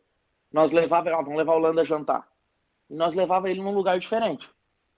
[0.50, 2.26] nós levava, vamos levar o Landa a jantar.
[2.88, 4.48] E nós levava ele num lugar diferente.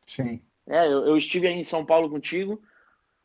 [0.06, 0.40] Sim.
[0.66, 2.60] É, eu, eu estive aí em São Paulo contigo,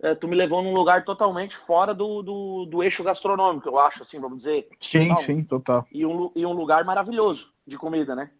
[0.01, 4.03] é, tu me levou num lugar totalmente fora do, do, do, eixo gastronômico, eu acho,
[4.03, 4.67] assim, vamos dizer.
[4.79, 5.87] Sim, Não, sim, total.
[5.91, 8.31] E um, e um lugar maravilhoso de comida, né?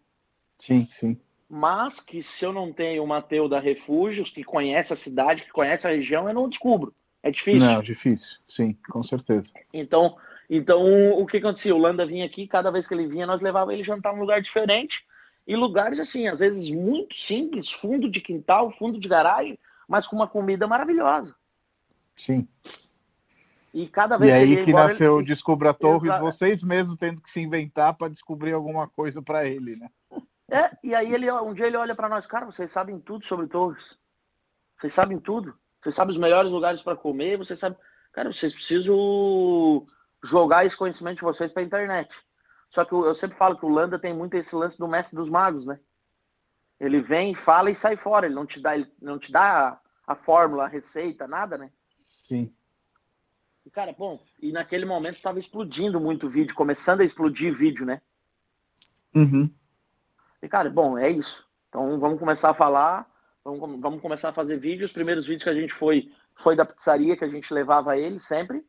[0.60, 1.18] Sim, sim.
[1.48, 5.50] Mas que se eu não tenho o Mateu da Refúgios, que conhece a cidade, que
[5.50, 6.94] conhece a região, eu não descubro.
[7.22, 7.60] É difícil.
[7.60, 9.46] Não, difícil, sim, com certeza.
[9.72, 10.16] Então,
[10.48, 10.84] então
[11.18, 11.74] o que acontecia?
[11.74, 14.40] O Landa vinha aqui, cada vez que ele vinha, nós levava ele jantar num lugar
[14.40, 15.04] diferente
[15.48, 19.58] e lugares assim, às vezes muito simples, fundo de quintal, fundo de garagem,
[19.88, 21.34] mas com uma comida maravilhosa.
[22.18, 22.46] Sim.
[23.72, 26.24] E cada vez e aí que nasceu o Descubra Torres, Exato.
[26.24, 29.88] vocês mesmos tendo que se inventar para descobrir alguma coisa para ele, né?
[30.50, 33.46] É, e aí ele um dia ele olha para nós, cara, vocês sabem tudo sobre
[33.46, 33.96] Torres.
[34.78, 35.54] Vocês sabem tudo.
[35.82, 37.78] Vocês sabem os melhores lugares para comer, vocês sabem.
[38.12, 39.86] Cara, vocês precisam
[40.24, 42.10] jogar esse conhecimento de vocês para a internet.
[42.70, 45.28] Só que eu sempre falo que o Landa tem muito esse lance do mestre dos
[45.28, 45.78] magos, né?
[46.78, 48.26] Ele vem, fala e sai fora.
[48.26, 51.70] Ele não te dá, ele não te dá a, a fórmula, a receita, nada, né?
[52.28, 52.52] Sim.
[53.64, 58.00] E, cara, bom, e naquele momento estava explodindo muito vídeo, começando a explodir vídeo, né?
[59.14, 59.50] Uhum.
[60.42, 61.46] E, cara, bom, é isso.
[61.68, 63.10] Então vamos começar a falar,
[63.44, 64.90] vamos, vamos começar a fazer vídeos.
[64.90, 68.20] Os primeiros vídeos que a gente foi, foi da pizzaria que a gente levava ele
[68.28, 68.64] sempre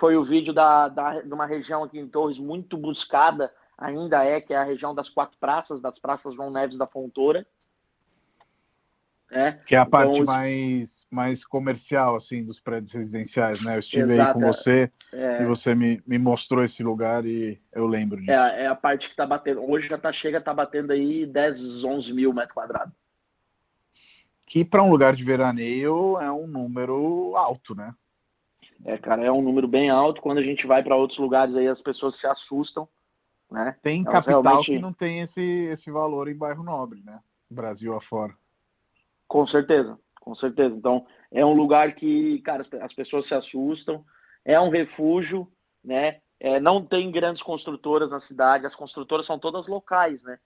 [0.00, 4.40] foi o vídeo da, da, de uma região aqui em Torres muito buscada, ainda é,
[4.40, 7.46] que é a região das quatro praças, das praças João Neves da Fontoura.
[9.30, 13.76] É, que é a então, parte mais, mais comercial, assim, dos prédios residenciais, né?
[13.76, 17.60] Eu estive Exato, aí com você é, e você me, me mostrou esse lugar e
[17.70, 18.32] eu lembro disso.
[18.32, 21.84] É, é a parte que está batendo, hoje já tá, chega, tá batendo aí 10,
[21.84, 22.94] 11 mil metros quadrados.
[24.46, 27.94] Que para um lugar de veraneio é um número alto, né?
[28.84, 30.22] É, cara, é um número bem alto.
[30.22, 32.88] Quando a gente vai para outros lugares aí, as pessoas se assustam.
[33.50, 33.76] Né?
[33.82, 34.66] Tem Elas capital realmente...
[34.66, 37.20] que não tem esse, esse valor em bairro nobre, né?
[37.50, 38.34] Brasil afora.
[39.26, 40.74] Com certeza, com certeza.
[40.74, 44.04] Então, é um lugar que, cara, as pessoas se assustam.
[44.44, 45.50] É um refúgio,
[45.84, 46.20] né?
[46.38, 50.38] É, não tem grandes construtoras na cidade, as construtoras são todas locais, né?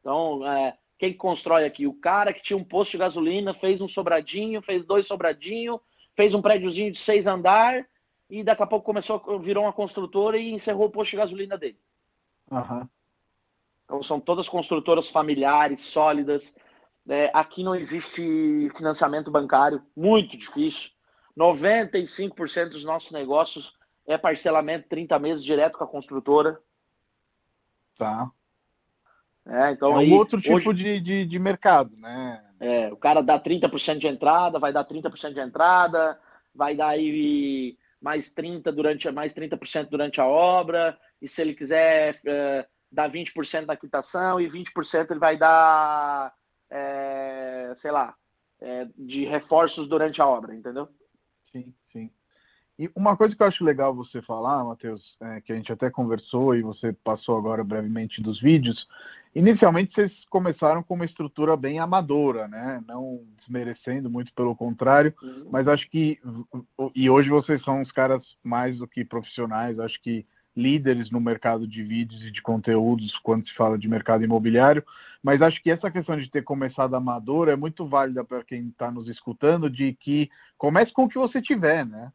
[0.00, 1.86] Então, é, quem constrói aqui?
[1.86, 5.78] O cara que tinha um posto de gasolina, fez um sobradinho, fez dois sobradinhos,
[6.16, 7.86] fez um prédiozinho de seis andar
[8.28, 11.78] e daqui a pouco começou, virou uma construtora e encerrou o posto de gasolina dele.
[12.50, 12.88] Uhum.
[13.84, 16.42] Então são todas construtoras familiares, sólidas.
[17.08, 20.90] É, aqui não existe financiamento bancário, muito difícil.
[21.36, 23.74] 95% dos nossos negócios
[24.06, 26.60] é parcelamento 30 meses direto com a construtora.
[27.98, 28.30] Tá.
[29.44, 32.44] É, então é um aí, outro tipo hoje, de, de, de mercado, né?
[32.62, 36.16] É, o cara dá 30% de entrada, vai dar 30% de entrada,
[36.54, 42.20] vai dar aí mais 30% durante, mais 30% durante a obra, e se ele quiser
[42.24, 46.32] é, dar 20% da quitação e 20% ele vai dar,
[46.70, 48.14] é, sei lá,
[48.60, 50.88] é, de reforços durante a obra, entendeu?
[51.50, 51.74] Sim, sim.
[52.82, 55.88] E uma coisa que eu acho legal você falar, Matheus, é, que a gente até
[55.88, 58.88] conversou e você passou agora brevemente dos vídeos,
[59.32, 62.82] inicialmente vocês começaram com uma estrutura bem amadora, né?
[62.88, 65.46] Não desmerecendo, muito pelo contrário, uhum.
[65.48, 66.18] mas acho que,
[66.92, 71.68] e hoje vocês são os caras mais do que profissionais, acho que líderes no mercado
[71.68, 74.84] de vídeos e de conteúdos quando se fala de mercado imobiliário,
[75.22, 78.90] mas acho que essa questão de ter começado amador é muito válida para quem está
[78.90, 82.10] nos escutando, de que comece com o que você tiver, né?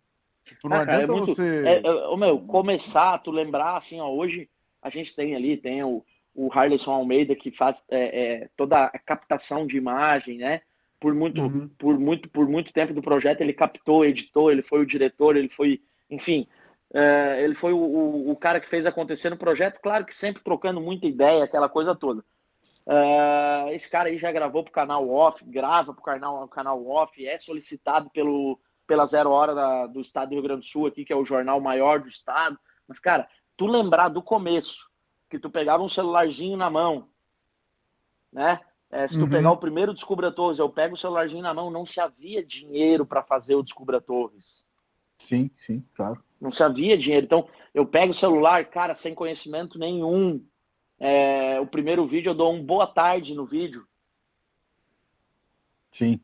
[0.48, 1.64] Tipo, não ah, cara, é muito, você...
[1.66, 4.50] É, é, meu, começar, tu lembrar, assim, ó, hoje
[4.82, 9.00] a gente tem ali, tem o, o Harleyson Almeida que faz é, é, toda a
[9.00, 10.62] captação de imagem, né?
[11.00, 11.70] Por muito, uhum.
[11.78, 15.50] por muito, por muito tempo do projeto ele captou, editou, ele foi o diretor, ele
[15.50, 16.48] foi, enfim,
[16.94, 20.42] é, ele foi o, o, o, cara que fez acontecer no projeto, claro que sempre
[20.42, 22.24] trocando muita ideia, aquela coisa toda.
[22.88, 27.38] É, esse cara aí já gravou pro canal off, grava pro canal, canal off, é
[27.40, 31.14] solicitado pelo, pela Zero Hora da, do Estado do Rio Grande do Sul aqui, que
[31.14, 32.58] é o jornal maior do estado.
[32.88, 34.90] Mas, cara, tu lembrar do começo,
[35.30, 37.10] que tu pegava um celularzinho na mão,
[38.32, 38.62] né?
[38.90, 39.30] É, se tu uhum.
[39.30, 43.06] pegar o primeiro Descubra Torres, eu pego o celularzinho na mão, não se havia dinheiro
[43.06, 44.46] para fazer o Descubra Torres.
[45.28, 46.24] Sim, sim, claro.
[46.40, 47.26] Não se havia dinheiro.
[47.26, 50.42] Então, eu pego o celular, cara, sem conhecimento nenhum.
[50.98, 53.86] É, o primeiro vídeo eu dou um boa tarde no vídeo.
[55.98, 56.22] Sim.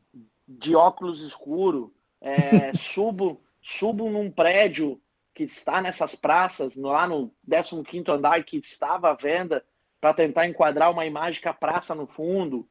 [0.48, 1.93] De óculos escuro.
[2.26, 3.38] É, subo,
[3.78, 4.98] subo num prédio
[5.34, 9.62] que está nessas praças, lá no 15 andar, que estava à venda,
[10.00, 12.66] para tentar enquadrar uma imagem com a praça no fundo.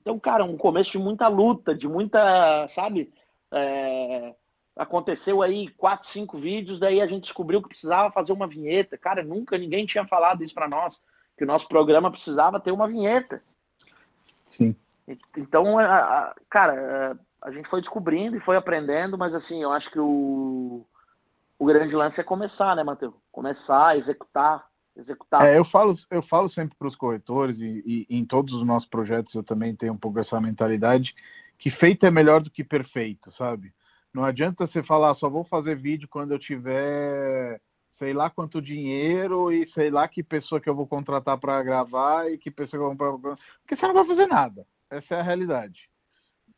[0.00, 3.12] Então, cara, um começo de muita luta, de muita, sabe?
[3.52, 4.34] É,
[4.74, 8.98] aconteceu aí quatro, cinco vídeos, daí a gente descobriu que precisava fazer uma vinheta.
[8.98, 10.96] Cara, nunca ninguém tinha falado isso para nós,
[11.36, 13.42] que o nosso programa precisava ter uma vinheta.
[14.56, 14.74] Sim.
[15.36, 15.76] Então,
[16.48, 20.84] cara, a gente foi descobrindo e foi aprendendo, mas assim, eu acho que o,
[21.56, 23.14] o grande lance é começar, né, Matheus?
[23.30, 25.46] Começar, executar, executar.
[25.46, 28.88] É, eu falo, eu falo sempre para os corretores e, e, em todos os nossos
[28.88, 31.14] projetos eu também tenho um pouco essa mentalidade
[31.56, 33.72] que feito é melhor do que perfeito, sabe?
[34.12, 37.60] Não adianta você falar, só vou fazer vídeo quando eu tiver
[37.96, 42.28] sei lá quanto dinheiro e sei lá que pessoa que eu vou contratar para gravar
[42.28, 43.36] e que pessoa que eu vou.
[43.60, 44.66] Porque você não vai fazer nada.
[44.90, 45.88] Essa é a realidade.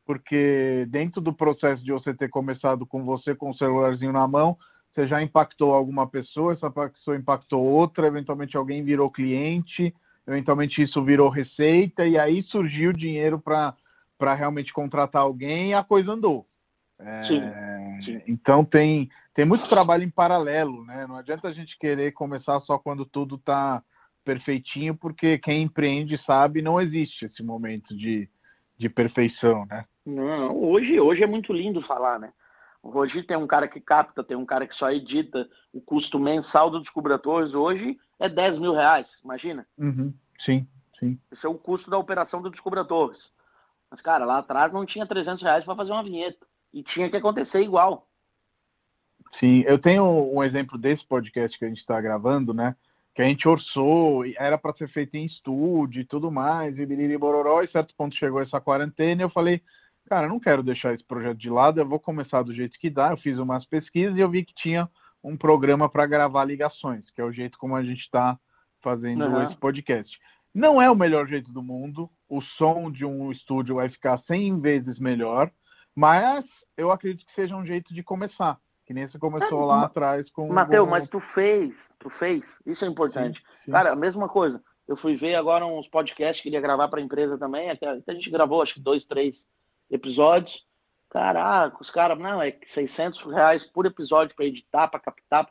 [0.08, 4.56] Porque dentro do processo de você ter começado com você com o celularzinho na mão,
[4.90, 9.94] você já impactou alguma pessoa, essa pessoa impactou outra, eventualmente alguém virou cliente,
[10.26, 16.12] eventualmente isso virou receita, e aí surgiu dinheiro para realmente contratar alguém e a coisa
[16.12, 16.46] andou.
[16.98, 18.22] É, sim, sim.
[18.26, 21.06] Então tem, tem muito trabalho em paralelo, né?
[21.06, 23.82] Não adianta a gente querer começar só quando tudo está
[24.24, 28.26] perfeitinho, porque quem empreende sabe não existe esse momento de,
[28.78, 29.84] de perfeição, né?
[30.08, 32.32] Não, hoje, hoje é muito lindo falar, né?
[32.82, 35.46] Hoje tem um cara que capta, tem um cara que só edita.
[35.70, 39.66] O custo mensal do Descubratores hoje é 10 mil reais, imagina?
[39.76, 40.14] Uhum.
[40.38, 40.66] Sim,
[40.98, 41.20] sim.
[41.30, 43.18] Esse é o custo da operação do Descubratores.
[43.90, 46.46] Mas, cara, lá atrás não tinha 300 reais para fazer uma vinheta.
[46.72, 48.08] E tinha que acontecer igual.
[49.38, 52.74] Sim, eu tenho um exemplo desse podcast que a gente está gravando, né?
[53.14, 57.18] Que a gente orçou, era para ser feito em estúdio e tudo mais, e biriri
[57.18, 59.60] bororó, e certo ponto chegou essa quarentena e eu falei,
[60.08, 62.90] cara, eu não quero deixar esse projeto de lado, eu vou começar do jeito que
[62.90, 63.10] dá.
[63.10, 64.88] Eu fiz umas pesquisas e eu vi que tinha
[65.22, 68.38] um programa para gravar ligações, que é o jeito como a gente está
[68.80, 69.42] fazendo uhum.
[69.44, 70.18] esse podcast.
[70.54, 74.60] Não é o melhor jeito do mundo, o som de um estúdio vai ficar 100
[74.60, 75.50] vezes melhor,
[75.94, 76.44] mas
[76.76, 78.58] eu acredito que seja um jeito de começar.
[78.86, 80.48] Que nem você começou lá atrás com.
[80.48, 82.42] Mateus, mas tu fez, tu fez.
[82.64, 83.40] Isso é importante.
[83.40, 83.72] Sim, sim.
[83.72, 84.62] Cara, a mesma coisa.
[84.86, 87.68] Eu fui ver agora uns podcasts que ele ia gravar para a empresa também.
[87.68, 89.36] Até, a gente gravou, acho que dois, três
[89.90, 90.66] episódios.
[91.10, 95.50] Caraca, os caras, não, é 600 reais por episódio para editar, para captar.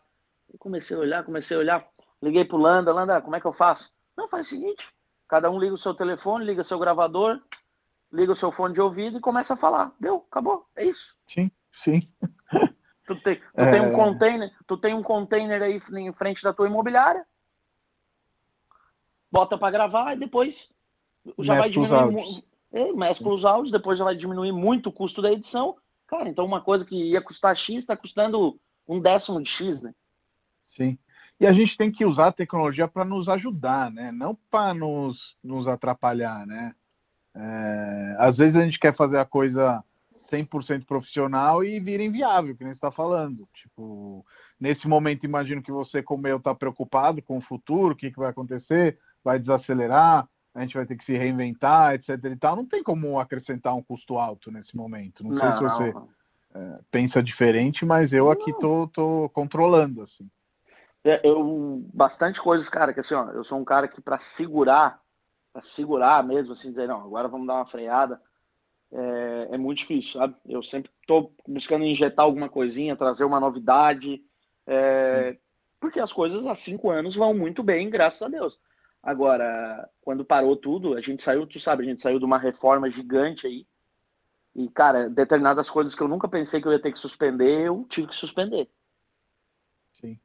[0.52, 1.88] Eu comecei a olhar, comecei a olhar.
[2.22, 3.90] Liguei pro Landa, Landa, como é que eu faço?
[4.16, 4.88] Não, faz o seguinte,
[5.28, 7.40] cada um liga o seu telefone, liga seu gravador,
[8.12, 9.94] liga o seu fone de ouvido e começa a falar.
[10.00, 11.16] Deu, acabou, é isso.
[11.28, 11.52] Sim,
[11.84, 12.08] sim.
[13.08, 13.72] Tu tem, tu é...
[13.72, 17.26] tem um container, tu tem um container aí em frente da tua imobiliária,
[19.32, 20.54] bota para gravar e depois
[21.40, 22.44] já vai diminuir,
[22.78, 25.76] é, mescla os áudios, depois já vai diminuir muito o custo da edição
[26.08, 29.94] Cara, então uma coisa que ia custar X está custando um décimo de X, né?
[30.76, 30.98] Sim.
[31.40, 34.12] E a gente tem que usar a tecnologia para nos ajudar, né?
[34.12, 36.74] Não para nos, nos atrapalhar, né?
[37.36, 39.84] É, às vezes a gente quer fazer a coisa
[40.32, 43.48] 100% profissional e vira inviável, que nem está falando.
[43.54, 44.26] Tipo,
[44.60, 48.18] nesse momento, imagino que você, como eu, está preocupado com o futuro, o que, que
[48.18, 52.10] vai acontecer, vai desacelerar, a gente vai ter que se reinventar, etc.
[52.26, 52.56] e tal.
[52.56, 55.24] Não tem como acrescentar um custo alto nesse momento.
[55.24, 55.94] Não, não sei se você
[56.56, 60.28] é, pensa diferente, mas eu aqui tô, tô controlando, assim.
[61.04, 65.00] É, eu, bastante coisas, cara, que assim, ó, eu sou um cara que para segurar,
[65.54, 68.20] para segurar mesmo, assim, dizer, não, agora vamos dar uma freada,
[68.92, 70.36] é, é muito difícil, sabe?
[70.44, 74.24] Eu sempre estou buscando injetar alguma coisinha, trazer uma novidade,
[74.66, 75.38] é,
[75.80, 78.58] porque as coisas há cinco anos vão muito bem, graças a Deus.
[79.02, 82.90] Agora, quando parou tudo, a gente saiu, tu sabe, a gente saiu de uma reforma
[82.90, 83.66] gigante aí.
[84.56, 87.86] E, cara, determinadas coisas que eu nunca pensei que eu ia ter que suspender, eu
[87.90, 88.68] tive que suspender.
[90.02, 90.20] Sim.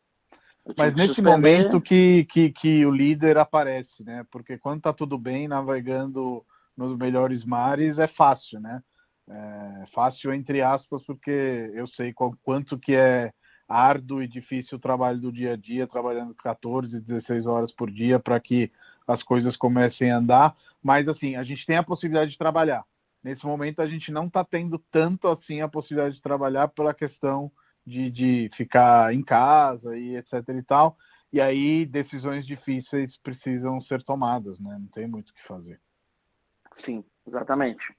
[0.77, 1.31] Mas nesse suspender...
[1.31, 4.25] momento que, que, que o líder aparece, né?
[4.31, 6.45] Porque quando tá tudo bem, navegando
[6.77, 8.83] nos melhores mares é fácil, né?
[9.29, 13.33] É fácil entre aspas, porque eu sei qual, quanto que é
[13.73, 18.19] árduo e difícil o trabalho do dia a dia, trabalhando 14, 16 horas por dia
[18.19, 18.71] para que
[19.07, 20.57] as coisas comecem a andar.
[20.83, 22.85] Mas assim, a gente tem a possibilidade de trabalhar.
[23.23, 27.51] Nesse momento a gente não está tendo tanto assim a possibilidade de trabalhar pela questão
[27.87, 30.97] de, de ficar em casa e etc e tal.
[31.33, 34.77] E aí decisões difíceis precisam ser tomadas, né?
[34.79, 35.81] Não tem muito o que fazer.
[36.85, 37.97] Sim, exatamente.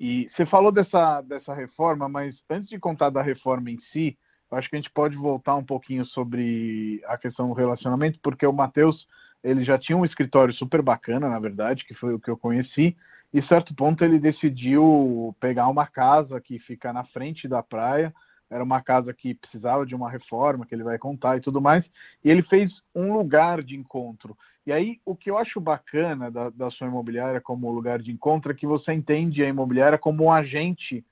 [0.00, 4.16] E você falou dessa, dessa reforma, mas antes de contar da reforma em si,
[4.56, 8.52] acho que a gente pode voltar um pouquinho sobre a questão do relacionamento, porque o
[8.52, 9.06] Matheus,
[9.42, 12.96] ele já tinha um escritório super bacana, na verdade, que foi o que eu conheci,
[13.32, 18.14] e certo ponto ele decidiu pegar uma casa que fica na frente da praia,
[18.50, 21.84] era uma casa que precisava de uma reforma, que ele vai contar e tudo mais,
[22.24, 24.36] e ele fez um lugar de encontro.
[24.66, 28.50] E aí, o que eu acho bacana da, da sua imobiliária como lugar de encontro
[28.50, 31.04] é que você entende a imobiliária como um agente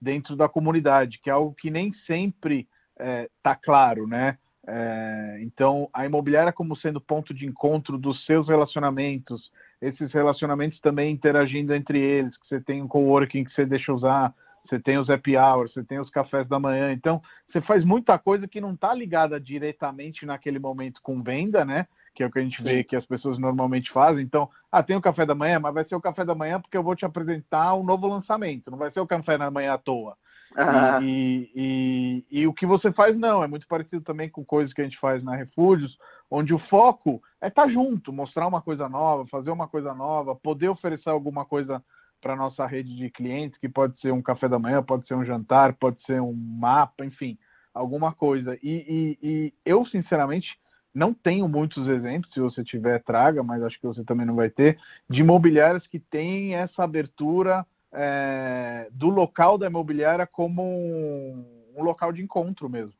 [0.00, 4.38] dentro da comunidade, que é algo que nem sempre está é, tá claro, né?
[4.66, 11.12] É, então, a imobiliária como sendo ponto de encontro dos seus relacionamentos, esses relacionamentos também
[11.12, 14.34] interagindo entre eles, que você tem um coworking que você deixa usar,
[14.66, 16.90] você tem os happy hours, você tem os cafés da manhã.
[16.92, 21.86] Então, você faz muita coisa que não está ligada diretamente naquele momento com venda, né?
[22.14, 24.24] Que é o que a gente vê que as pessoas normalmente fazem.
[24.24, 26.76] Então, ah, tem o café da manhã, mas vai ser o café da manhã porque
[26.76, 28.70] eu vou te apresentar um novo lançamento.
[28.70, 30.16] Não vai ser o café da manhã à toa.
[30.56, 31.02] Uhum.
[31.02, 34.80] E, e, e, o que você faz não, é muito parecido também com coisas que
[34.80, 35.98] a gente faz na Refúgios,
[36.30, 40.36] onde o foco é estar tá junto, mostrar uma coisa nova, fazer uma coisa nova,
[40.36, 41.82] poder oferecer alguma coisa
[42.20, 45.24] para nossa rede de clientes, que pode ser um café da manhã, pode ser um
[45.24, 47.36] jantar, pode ser um mapa, enfim,
[47.72, 48.56] alguma coisa.
[48.62, 50.58] E, e, e eu, sinceramente,
[50.94, 54.48] não tenho muitos exemplos, se você tiver, traga, mas acho que você também não vai
[54.48, 54.78] ter,
[55.10, 62.12] de imobiliárias que têm essa abertura é, do local da imobiliária como um, um, local
[62.12, 62.94] de encontro mesmo.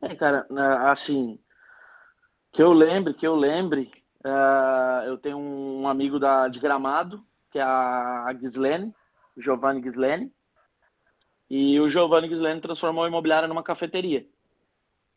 [0.00, 0.46] É, cara,
[0.90, 1.38] assim,
[2.52, 3.90] que eu lembre, que eu lembre,
[4.26, 8.92] uh, eu tenho um amigo da, de Gramado, que é a Gislene,
[9.36, 10.32] Giovanni Gislene.
[11.48, 14.26] E o Giovanni Gislene transformou a imobiliária numa cafeteria.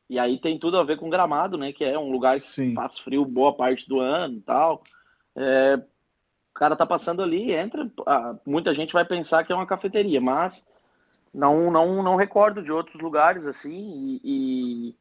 [0.10, 1.74] E aí tem tudo a ver com Gramado, né?
[1.74, 2.76] Que é um lugar que Sim.
[2.76, 4.84] faz frio boa parte do ano e tal.
[5.36, 5.82] É,
[6.58, 7.90] cara tá passando ali, entra,
[8.46, 10.54] muita gente vai pensar que é uma cafeteria, mas
[11.34, 14.20] não, não, não recordo de outros lugares assim.
[14.24, 14.96] E,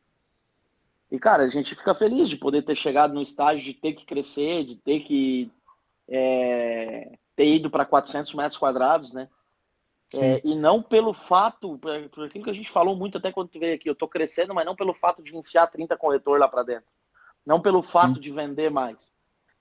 [1.10, 3.94] e, e, cara, a gente fica feliz de poder ter chegado no estágio de ter
[3.94, 5.50] que crescer, de ter que
[6.08, 9.28] é, ter ido para 400 metros quadrados, né?
[10.12, 13.58] É, e não pelo fato, por aquilo que a gente falou muito até quando tu
[13.58, 16.62] veio aqui, eu estou crescendo, mas não pelo fato de enfiar 30 corretor lá para
[16.62, 16.86] dentro.
[17.44, 18.20] Não pelo fato Sim.
[18.20, 18.96] de vender mais.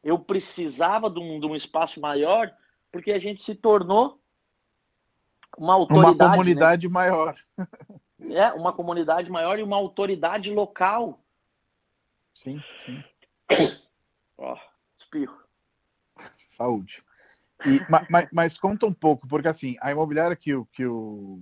[0.05, 2.55] Eu precisava de um, de um, espaço maior
[2.91, 4.21] porque a gente se tornou
[5.57, 6.15] uma autoridade.
[6.15, 6.93] Uma comunidade né?
[6.93, 7.35] maior.
[8.27, 11.23] É, uma comunidade maior e uma autoridade local.
[12.43, 13.03] Sim, sim.
[14.35, 14.59] Ó, oh,
[14.97, 15.37] espirro.
[16.57, 17.03] Saúde.
[17.65, 17.79] E,
[18.09, 21.39] mas, mas, conta um pouco, porque assim, a imobiliária que o, que o,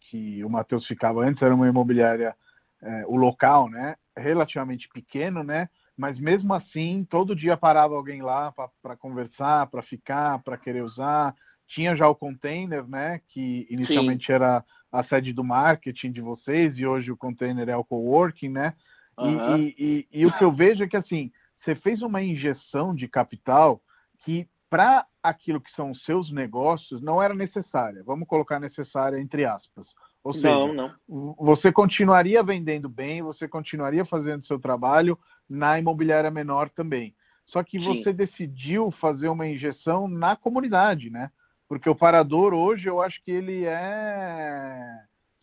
[0.00, 2.34] que o Matheus ficava antes era uma imobiliária,
[2.82, 3.94] é, o local, né?
[4.16, 5.68] Relativamente pequeno, né?
[6.00, 11.34] Mas mesmo assim, todo dia parava alguém lá para conversar, para ficar, para querer usar.
[11.66, 13.20] Tinha já o container, né?
[13.28, 14.32] Que inicialmente Sim.
[14.32, 18.72] era a sede do marketing de vocês e hoje o container é o coworking, né?
[19.18, 19.58] Uhum.
[19.58, 21.30] E, e, e, e o que eu vejo é que assim,
[21.62, 23.82] você fez uma injeção de capital
[24.24, 28.02] que para aquilo que são os seus negócios, não era necessária.
[28.06, 29.86] Vamos colocar necessária entre aspas.
[30.22, 31.34] Ou seja, não, não.
[31.38, 35.18] você continuaria vendendo bem, você continuaria fazendo seu trabalho
[35.48, 37.14] na imobiliária menor também.
[37.46, 37.84] Só que Sim.
[37.84, 41.30] você decidiu fazer uma injeção na comunidade, né?
[41.68, 44.78] Porque o Parador hoje eu acho que ele é,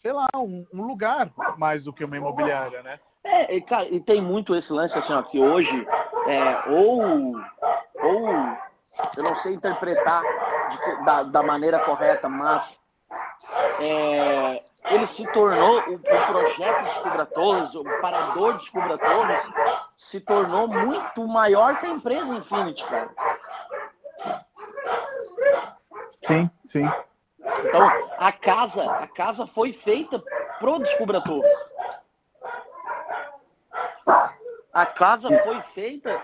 [0.02, 3.00] sei lá, um, um lugar mais do que uma imobiliária, né?
[3.24, 5.88] É, e, cara, e tem muito esse lance assim, ó, que hoje,
[6.28, 8.30] é, ou, ou
[9.18, 12.64] eu não sei interpretar de, da, da maneira correta, mas
[13.82, 19.42] é, ele se tornou o, o projeto Descubra Torres, o parador Descubra Torres,
[20.12, 23.10] se tornou muito maior que a empresa Infinity, cara.
[26.26, 26.92] Sim, sim.
[27.40, 30.22] Então, a casa, a casa foi feita
[30.60, 31.52] pro Descubra Torres.
[34.74, 36.22] A casa foi feita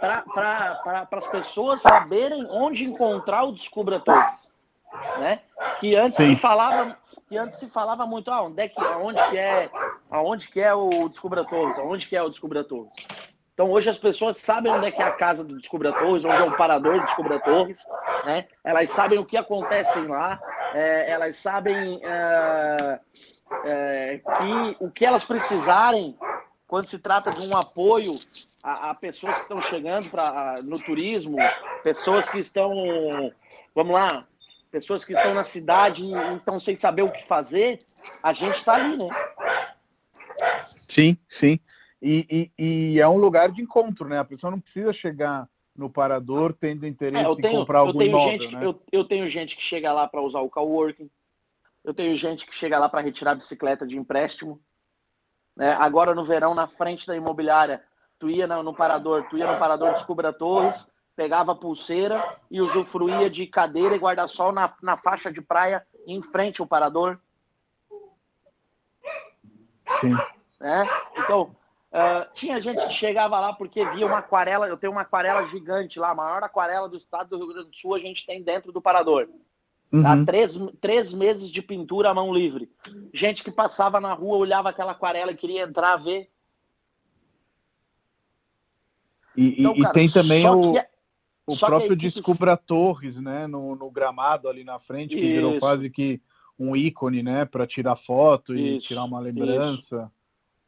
[0.00, 4.40] para pra, as pessoas saberem onde encontrar o Descubra Torres.
[5.18, 5.40] Né?
[5.78, 6.96] Que antes se falava
[7.30, 9.70] que antes se falava muito, ah, onde é que, aonde que é,
[10.10, 12.90] aonde que é o Descubra Torres, aonde que é o Descubra Torres.
[13.54, 16.34] Então hoje as pessoas sabem onde é que é a casa do Descubra Torres, onde
[16.34, 17.76] é o parador do Descubra Torres,
[18.24, 18.48] né?
[18.64, 20.40] Elas sabem o que acontece lá,
[20.74, 23.00] é, elas sabem é,
[23.64, 26.18] é, que o que elas precisarem
[26.66, 28.18] quando se trata de um apoio
[28.60, 31.36] a, a pessoas que estão chegando pra, no turismo,
[31.84, 32.72] pessoas que estão,
[33.72, 34.26] vamos lá,
[34.70, 37.84] pessoas que estão na cidade e estão sem saber o que fazer,
[38.22, 39.08] a gente está ali, né?
[40.88, 41.58] Sim, sim.
[42.02, 42.64] E, e,
[42.94, 44.18] e, é um lugar de encontro, né?
[44.18, 45.46] A pessoa não precisa chegar
[45.76, 48.64] no parador tendo interesse é, tenho, em comprar algum imóvel, gente, né?
[48.64, 51.10] eu, eu, tenho gente que chega lá para usar o coworking,
[51.84, 54.60] eu tenho gente que chega lá para retirar bicicleta de empréstimo.
[55.56, 55.72] Né?
[55.78, 57.82] Agora no verão, na frente da imobiliária,
[58.18, 60.74] tu ia no, no parador, tu ia no parador Descubra Torres,
[61.20, 62.18] pegava a pulseira
[62.50, 67.20] e usufruía de cadeira e guarda-sol na, na faixa de praia em frente ao parador.
[70.00, 70.14] Sim.
[70.62, 70.82] É?
[71.18, 71.54] Então,
[71.92, 75.98] uh, tinha gente que chegava lá porque via uma aquarela, eu tenho uma aquarela gigante
[75.98, 78.72] lá, a maior aquarela do estado do Rio Grande do Sul a gente tem dentro
[78.72, 79.28] do parador.
[79.92, 80.02] Uhum.
[80.02, 80.24] Tá?
[80.24, 82.72] Três, três meses de pintura à mão livre.
[83.12, 86.30] Gente que passava na rua, olhava aquela aquarela e queria entrar ver.
[89.36, 90.89] E, então, e, cara, tem também o, é
[91.52, 92.14] o próprio equipe...
[92.14, 95.34] Descubra Torres, né, no, no, gramado ali na frente, que isso.
[95.34, 96.20] virou quase que
[96.58, 100.10] um ícone, né, para tirar foto e isso, tirar uma lembrança.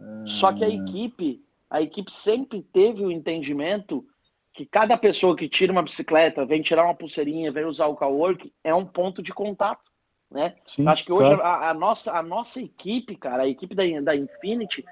[0.01, 0.27] É...
[0.41, 4.05] Só que a equipe, a equipe sempre teve o entendimento
[4.53, 8.53] que cada pessoa que tira uma bicicleta, vem tirar uma pulseirinha, vem usar o cowork,
[8.63, 9.91] é um ponto de contato.
[10.31, 10.55] Né?
[10.75, 11.43] Sim, Acho que hoje claro.
[11.43, 14.85] a, a, nossa, a nossa equipe, cara, a equipe da, da Infinity,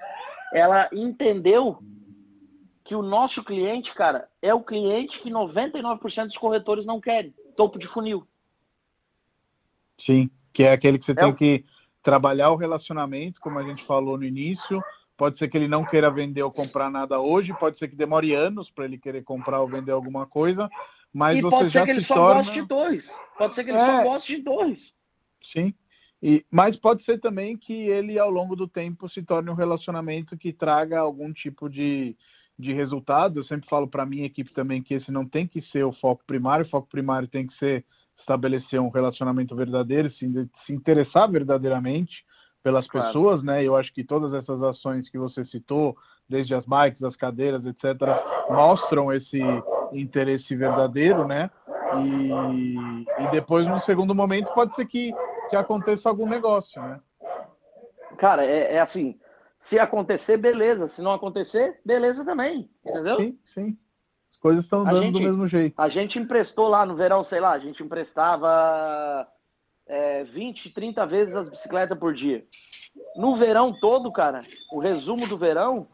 [0.52, 1.78] ela entendeu
[2.84, 7.34] que o nosso cliente, cara, é o cliente que 99% dos corretores não querem.
[7.56, 8.26] Topo de funil.
[9.98, 11.34] Sim, que é aquele que você é tem o...
[11.34, 11.64] que
[12.02, 14.82] trabalhar o relacionamento, como a gente falou no início.
[15.16, 18.34] Pode ser que ele não queira vender ou comprar nada hoje, pode ser que demore
[18.34, 20.70] anos para ele querer comprar ou vender alguma coisa,
[21.12, 22.42] mas e você pode já ser que ele só torna...
[22.42, 23.04] goste de dois.
[23.36, 23.86] Pode ser que ele é...
[23.86, 24.78] só goste de dois.
[25.52, 25.74] Sim.
[26.22, 30.36] E, mas pode ser também que ele, ao longo do tempo, se torne um relacionamento
[30.36, 32.16] que traga algum tipo de,
[32.60, 35.62] de resultado, eu sempre falo para a minha equipe também que esse não tem que
[35.62, 37.84] ser o foco primário, o foco primário tem que ser
[38.18, 40.26] estabelecer um relacionamento verdadeiro, se,
[40.66, 42.24] se interessar verdadeiramente
[42.62, 43.06] pelas claro.
[43.06, 43.64] pessoas, né?
[43.64, 45.96] Eu acho que todas essas ações que você citou,
[46.28, 48.08] desde as bikes, as cadeiras, etc.,
[48.48, 49.40] mostram esse
[49.92, 51.50] interesse verdadeiro, né?
[52.04, 55.12] E, e depois, no segundo momento, pode ser que,
[55.48, 57.00] que aconteça algum negócio, né?
[58.18, 59.18] Cara, é, é assim,
[59.70, 60.90] se acontecer, beleza.
[60.94, 62.68] Se não acontecer, beleza também.
[62.84, 63.16] Entendeu?
[63.16, 63.78] Sim, sim.
[64.32, 65.80] As coisas estão dando gente, do mesmo jeito.
[65.80, 69.26] A gente emprestou lá no verão, sei lá, a gente emprestava
[69.86, 72.44] é, 20, 30 vezes as bicicletas por dia.
[73.16, 75.86] No verão todo, cara, o resumo do verão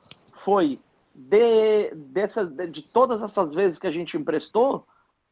[0.43, 0.81] foi
[1.15, 4.87] de, dessas, de, de todas essas vezes que a gente emprestou,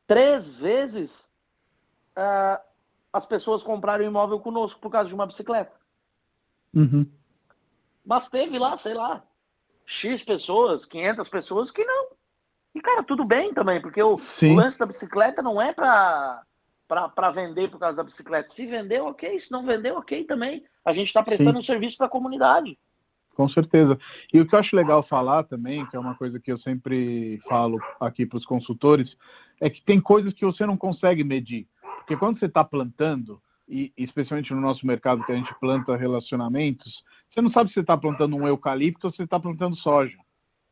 [0.07, 1.11] três vezes
[2.19, 2.61] uh,
[3.13, 5.73] as pessoas compraram imóvel conosco por causa de uma bicicleta.
[6.75, 7.07] Uhum.
[8.05, 9.25] Mas teve lá, sei lá,
[9.87, 12.09] X pessoas, 500 pessoas que não.
[12.75, 16.43] E, cara, tudo bem também, porque o, o lance da bicicleta não é pra,
[16.87, 18.55] pra vender por causa da bicicleta.
[18.55, 19.41] Se vendeu, ok.
[19.41, 20.65] Se não vendeu, ok também.
[20.85, 21.59] A gente está prestando Sim.
[21.59, 22.79] um serviço para a comunidade.
[23.35, 23.99] Com certeza.
[24.33, 27.41] E o que eu acho legal falar também, que é uma coisa que eu sempre
[27.49, 29.17] falo aqui para os consultores,
[29.61, 31.67] é que tem coisas que você não consegue medir.
[31.99, 37.03] Porque quando você está plantando, e especialmente no nosso mercado que a gente planta relacionamentos,
[37.31, 40.17] você não sabe se você está plantando um eucalipto ou se você está plantando soja.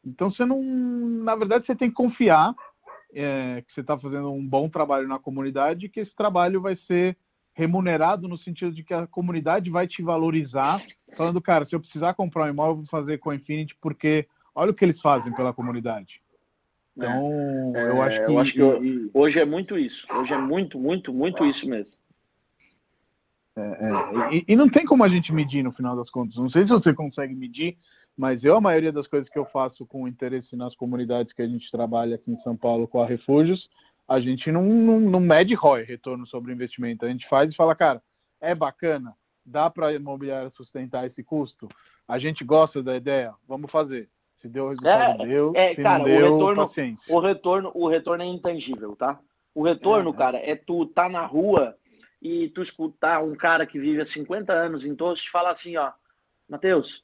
[0.05, 2.55] Então você não, na verdade, você tem que confiar
[3.15, 6.77] é, que você está fazendo um bom trabalho na comunidade e que esse trabalho vai
[6.87, 7.17] ser
[7.55, 10.83] remunerado no sentido de que a comunidade vai te valorizar,
[11.17, 14.27] falando, cara, se eu precisar comprar um imóvel, eu vou fazer com a Infinity, porque
[14.55, 16.23] olha o que eles fazem pela comunidade.
[16.97, 20.07] Então, é, eu acho que, eu acho que eu, hoje é muito isso.
[20.13, 21.93] Hoje é muito, muito, muito isso mesmo.
[23.57, 26.37] É, é, e, e, não tem como a gente medir no final das contas.
[26.37, 27.77] Não sei se você consegue medir,
[28.17, 31.49] mas eu, a maioria das coisas que eu faço com interesse nas comunidades que a
[31.49, 33.69] gente trabalha aqui em São Paulo com a Refúgios,
[34.09, 37.05] a gente não, não, não mede ROI, retorno sobre investimento.
[37.05, 38.03] A gente faz e fala, cara,
[38.41, 41.69] é bacana, dá para a imobiliária sustentar esse custo?
[42.09, 44.09] A gente gosta da ideia, vamos fazer.
[44.41, 45.53] Se deu resultado, é, deu.
[45.55, 47.15] É, se cara, deu, o retorno, paciência.
[47.15, 49.21] o retorno, o retorno é intangível, tá?
[49.55, 51.77] O retorno, é, cara, é tu tá na rua
[52.23, 55.93] e tu escutar um cara que vive há 50 anos em Torres falar assim, ó,
[56.49, 57.03] Matheus,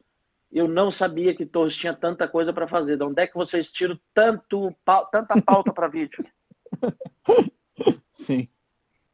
[0.51, 2.97] eu não sabia que Torres tinha tanta coisa para fazer.
[2.97, 4.73] De onde é que vocês tiram tanto,
[5.11, 6.25] tanta pauta para vídeo?
[8.25, 8.49] Sim.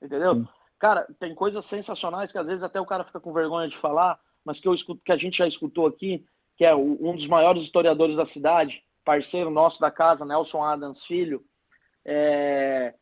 [0.01, 0.35] Entendeu?
[0.35, 0.49] Sim.
[0.79, 4.21] Cara, tem coisas sensacionais que às vezes até o cara fica com vergonha de falar,
[4.45, 7.63] mas que eu escuto, que a gente já escutou aqui, que é um dos maiores
[7.63, 11.43] historiadores da cidade, parceiro nosso da casa, Nelson Adams Filho.
[12.05, 12.95] É,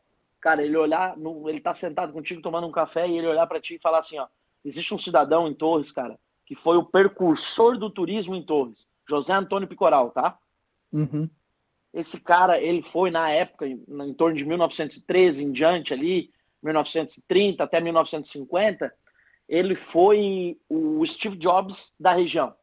[0.43, 1.15] cara, ele olhar,
[1.47, 4.19] ele tá sentado contigo tomando um café e ele olhar para ti e falar assim,
[4.19, 4.27] ó,
[4.65, 8.77] existe um cidadão em Torres, cara, que foi o precursor do turismo em Torres,
[9.09, 10.37] José Antônio Picoral, tá?
[10.91, 11.29] Uhum.
[11.93, 16.29] Esse cara, ele foi na época, em, em torno de 1913 em diante ali,
[16.61, 18.93] 1930 até 1950,
[19.47, 22.53] ele foi o Steve Jobs da região.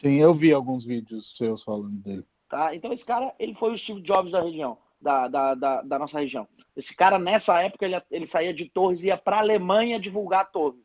[0.00, 2.24] Sim, eu vi alguns vídeos seus falando dele.
[2.48, 2.74] Tá?
[2.74, 6.18] Então esse cara, ele foi o Steve Jobs da região, da, da, da, da nossa
[6.18, 6.48] região.
[6.76, 10.50] Esse cara, nessa época, ele, ele saía de Torres e ia para a Alemanha divulgar
[10.50, 10.80] Torres.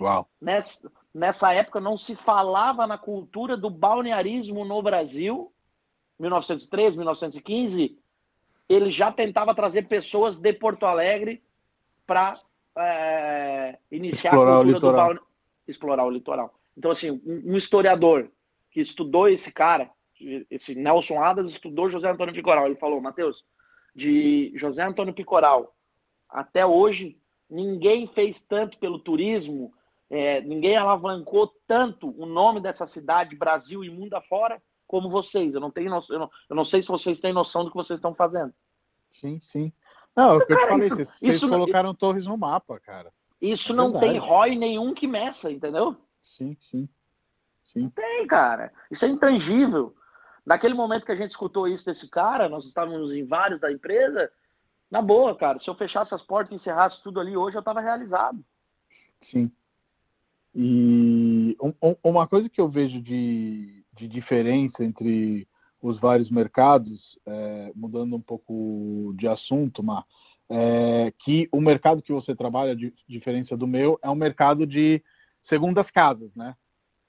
[0.00, 0.28] Uau.
[0.40, 0.70] Nessa,
[1.14, 5.52] nessa época não se falava na cultura do balnearismo no Brasil
[6.18, 7.98] 1913, 1915,
[8.68, 11.42] ele já tentava trazer pessoas de Porto Alegre
[12.06, 12.40] para
[12.78, 15.20] é, iniciar explorar a cultura do balne...
[15.68, 16.54] explorar o litoral.
[16.76, 18.30] Então, assim, um, um, historiador
[18.70, 19.90] que estudou esse cara,
[20.50, 22.66] esse Nelson Adams, estudou José Antônio Picoral.
[22.66, 23.44] Ele falou, Matheus,
[23.94, 25.74] de José Antônio Picoral
[26.28, 29.72] até hoje, ninguém fez tanto pelo turismo,
[30.10, 35.54] é, ninguém alavancou tanto o nome dessa cidade, Brasil e mundo afora, como vocês.
[35.54, 37.76] Eu não tenho noção, eu não, eu não sei se vocês têm noção do que
[37.76, 38.52] vocês estão fazendo.
[39.20, 39.72] Sim, sim.
[40.14, 42.78] Não, é o que eu te falei, isso, vocês isso, colocaram isso, torres no mapa,
[42.80, 43.12] cara.
[43.40, 44.12] Isso é não verdade.
[44.12, 45.96] tem ROI nenhum que meça, entendeu?
[46.36, 46.88] Sim, sim.
[47.72, 47.82] sim.
[47.82, 48.72] Não tem, cara.
[48.90, 49.94] Isso é intangível.
[50.46, 54.30] Naquele momento que a gente escutou isso desse cara, nós estávamos em vários da empresa,
[54.88, 57.80] na boa, cara, se eu fechasse as portas e encerrasse tudo ali hoje, eu estava
[57.80, 58.44] realizado.
[59.28, 59.50] Sim.
[60.54, 65.48] E um, uma coisa que eu vejo de, de diferença entre
[65.82, 70.06] os vários mercados, é, mudando um pouco de assunto, Mar,
[70.48, 75.02] é, que o mercado que você trabalha, de diferença do meu, é um mercado de
[75.48, 76.56] segundas casas, né?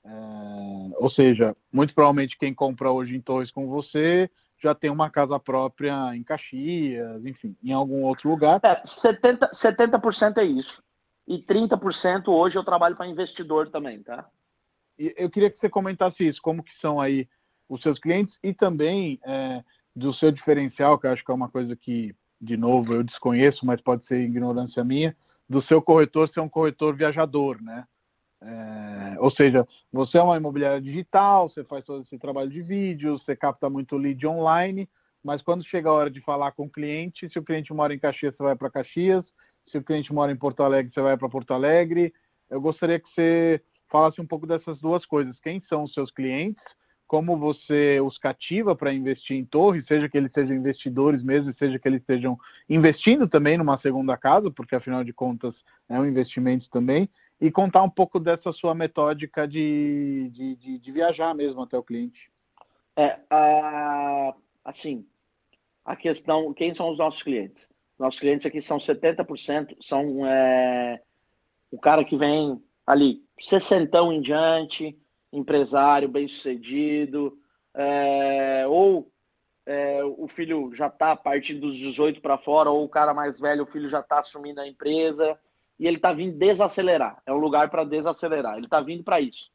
[0.08, 4.30] É, ou seja, muito provavelmente quem compra hoje em Torres com você
[4.60, 8.60] já tem uma casa própria em Caxias, enfim, em algum outro lugar.
[8.64, 10.82] É, 70%, 70 é isso.
[11.28, 14.28] E 30% hoje eu trabalho para investidor também, tá?
[14.98, 17.28] E eu queria que você comentasse isso, como que são aí
[17.70, 19.64] os seus clientes e também é,
[19.96, 23.66] do seu diferencial, que eu acho que é uma coisa que, de novo, eu desconheço,
[23.66, 25.16] mas pode ser ignorância minha,
[25.48, 27.86] do seu corretor ser um corretor viajador, né?
[28.42, 33.18] É, ou seja, você é uma imobiliária digital, você faz todo esse trabalho de vídeo,
[33.18, 34.88] você capta muito lead online,
[35.24, 38.00] mas quando chega a hora de falar com o cliente, se o cliente mora em
[38.00, 39.26] Caxias, você vai para Caxias,
[39.68, 42.14] se o cliente mora em Porto Alegre, você vai para Porto Alegre.
[42.50, 45.40] Eu gostaria que você falasse um pouco dessas duas coisas.
[45.40, 46.64] Quem são os seus clientes?
[47.06, 51.80] Como você os cativa para investir em torres, seja que eles sejam investidores mesmo, seja
[51.80, 52.38] que eles estejam
[52.70, 55.56] investindo também numa segunda casa, porque afinal de contas
[55.90, 57.10] é um investimento também,
[57.40, 61.84] e contar um pouco dessa sua metódica de, de, de, de viajar mesmo até o
[61.84, 62.32] cliente.
[62.96, 64.36] É, a,
[64.66, 65.06] assim,
[65.86, 67.62] a questão, quem são os nossos clientes?
[67.98, 71.02] Nossos clientes aqui são 70%, são é,
[71.72, 74.98] o cara que vem ali, sessentão em diante,
[75.32, 77.38] empresário bem sucedido,
[77.74, 79.12] é, ou
[79.66, 83.38] é, o filho já está a partir dos 18 para fora, ou o cara mais
[83.40, 85.38] velho, o filho já está assumindo a empresa,
[85.80, 87.22] e ele está vindo desacelerar.
[87.26, 88.58] É um lugar para desacelerar.
[88.58, 89.50] Ele está vindo para isso.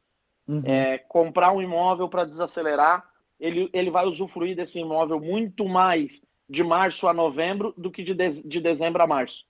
[0.46, 0.62] Uhum.
[0.64, 3.08] É, comprar um imóvel para desacelerar,
[3.38, 6.10] ele, ele vai usufruir desse imóvel muito mais
[6.48, 9.44] de março a novembro do que de, de, de dezembro a março.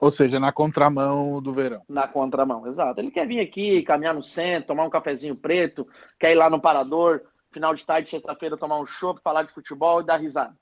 [0.00, 1.82] Ou seja, na contramão do verão.
[1.86, 3.00] Na contramão, exato.
[3.00, 5.86] Ele quer vir aqui, caminhar no centro, tomar um cafezinho preto,
[6.18, 10.00] quer ir lá no parador, final de tarde, sexta-feira, tomar um chopp, falar de futebol
[10.00, 10.56] e dar risada.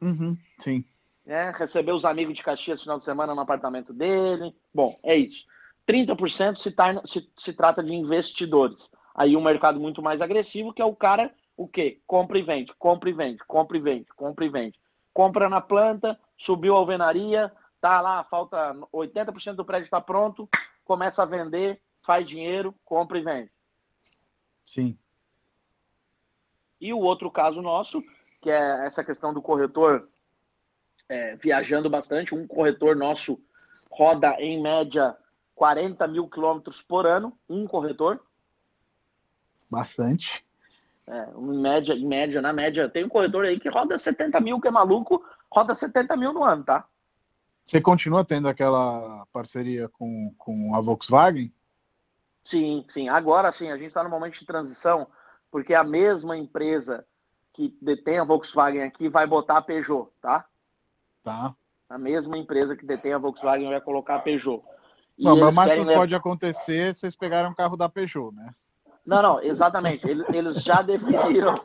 [0.00, 0.84] Uhum, sim.
[1.26, 1.50] Né?
[1.50, 4.54] Receber os amigos de Caxias no final de semana no apartamento dele.
[4.72, 5.44] Bom, é isso.
[5.86, 8.78] 30% se, tarna, se, se trata de investidores.
[9.14, 12.00] Aí um mercado muito mais agressivo, que é o cara, o quê?
[12.06, 14.78] Compra e vende, compra e vende, compra e vende, compra e vende.
[15.12, 20.48] Compra na planta, subiu a alvenaria, tá lá, falta 80% do prédio está pronto,
[20.84, 23.50] começa a vender, faz dinheiro, compra e vende.
[24.74, 24.98] Sim.
[26.80, 28.02] E o outro caso nosso,
[28.42, 30.08] que é essa questão do corretor
[31.08, 33.40] é, viajando bastante, um corretor nosso
[33.90, 35.16] roda em média
[35.54, 38.20] 40 mil quilômetros por ano, um corretor.
[39.70, 40.44] Bastante.
[41.06, 44.60] É, em média, em média, na média, tem um corretor aí que roda 70 mil,
[44.60, 46.86] que é maluco, roda 70 mil no ano, tá?
[47.66, 51.52] Você continua tendo aquela parceria com, com a Volkswagen?
[52.44, 53.08] Sim, sim.
[53.08, 55.08] Agora sim, a gente está no momento de transição,
[55.50, 57.04] porque a mesma empresa
[57.52, 60.46] que detém a Volkswagen aqui vai botar a Peugeot, tá?
[61.26, 61.52] Tá.
[61.90, 64.62] A mesma empresa que detém a Volkswagen vai colocar a Peugeot.
[65.18, 65.94] não, mas mais que levar...
[65.94, 68.54] pode acontecer, vocês pegaram um carro da Peugeot, né?
[69.04, 70.06] Não, não, exatamente.
[70.08, 71.60] Eles, eles já definiram,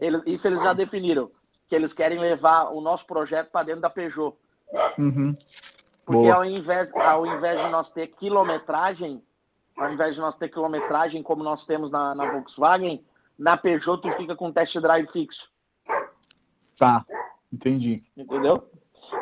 [0.00, 1.30] eles, isso eles já definiram,
[1.68, 4.36] que eles querem levar o nosso projeto para dentro da Peugeot.
[4.98, 5.36] Uhum.
[6.04, 9.22] Porque ao invés, ao invés de nós ter quilometragem,
[9.76, 13.04] ao invés de nós ter quilometragem como nós temos na, na Volkswagen,
[13.38, 15.48] na Peugeot tu fica com test drive fixo.
[16.76, 17.06] Tá,
[17.52, 18.02] entendi.
[18.16, 18.73] Entendeu?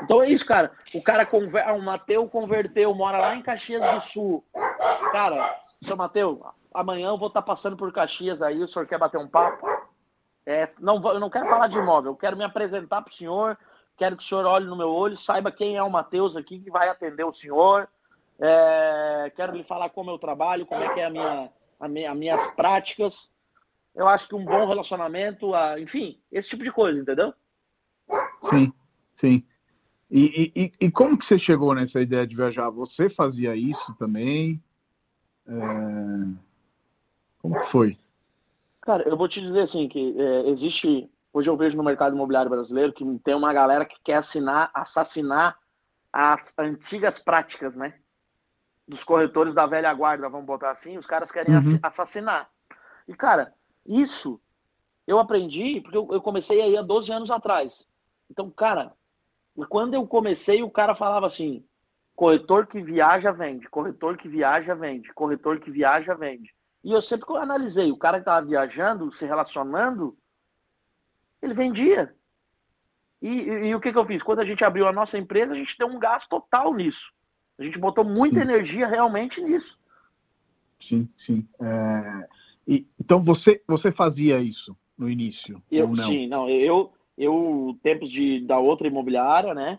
[0.03, 0.73] Então é isso, cara.
[0.95, 1.67] O cara conver...
[1.67, 4.45] ah, o Mateu converteu, mora lá em Caxias do Sul.
[5.13, 8.99] Cara, seu Mateu, amanhã eu vou estar tá passando por Caxias aí, o senhor quer
[8.99, 9.67] bater um papo?
[10.45, 13.57] É, não, eu não quero falar de imóvel, eu quero me apresentar para o senhor,
[13.97, 16.71] quero que o senhor olhe no meu olho, saiba quem é o Matheus aqui que
[16.71, 17.89] vai atender o senhor.
[18.41, 22.11] É, quero lhe falar como eu trabalho, como é que é a minha, a minha,
[22.11, 23.15] as minhas práticas.
[23.95, 27.33] Eu acho que um bom relacionamento, enfim, esse tipo de coisa, entendeu?
[28.51, 28.73] Sim,
[29.21, 29.47] sim.
[30.15, 32.69] E, e, e, como que você chegou nessa ideia de viajar?
[32.69, 34.63] Você fazia isso também?
[35.47, 35.53] É...
[37.39, 37.99] Como que foi?
[38.83, 42.51] Cara, eu vou te dizer assim, que é, existe, hoje eu vejo no mercado imobiliário
[42.51, 45.57] brasileiro que tem uma galera que quer assinar, assassinar
[46.13, 47.95] as antigas práticas, né?
[48.87, 51.79] Dos corretores da velha guarda, vamos botar assim, os caras querem uhum.
[51.83, 52.51] assassinar.
[53.09, 53.55] E, cara,
[53.87, 54.39] isso
[55.07, 57.73] eu aprendi porque eu, eu comecei aí há 12 anos atrás.
[58.31, 58.93] Então, cara,
[59.69, 61.65] quando eu comecei, o cara falava assim,
[62.15, 66.55] corretor que viaja vende, corretor que viaja vende, corretor que viaja vende.
[66.85, 70.17] E eu sempre analisei, o cara que estava viajando, se relacionando,
[71.41, 72.15] ele vendia.
[73.21, 74.23] E, e, e, o que, que eu fiz?
[74.23, 77.13] Quando a gente abriu a nossa empresa, a gente deu um gasto total nisso.
[77.59, 78.43] A gente botou muita sim.
[78.43, 79.79] energia realmente nisso.
[80.81, 81.47] Sim, sim.
[81.61, 82.29] É...
[82.67, 85.63] E, então você, você fazia isso no início?
[85.71, 86.09] Eu, não?
[86.09, 86.49] Sim, não.
[86.49, 89.79] Eu, eu, tempos de, da outra imobiliária, né?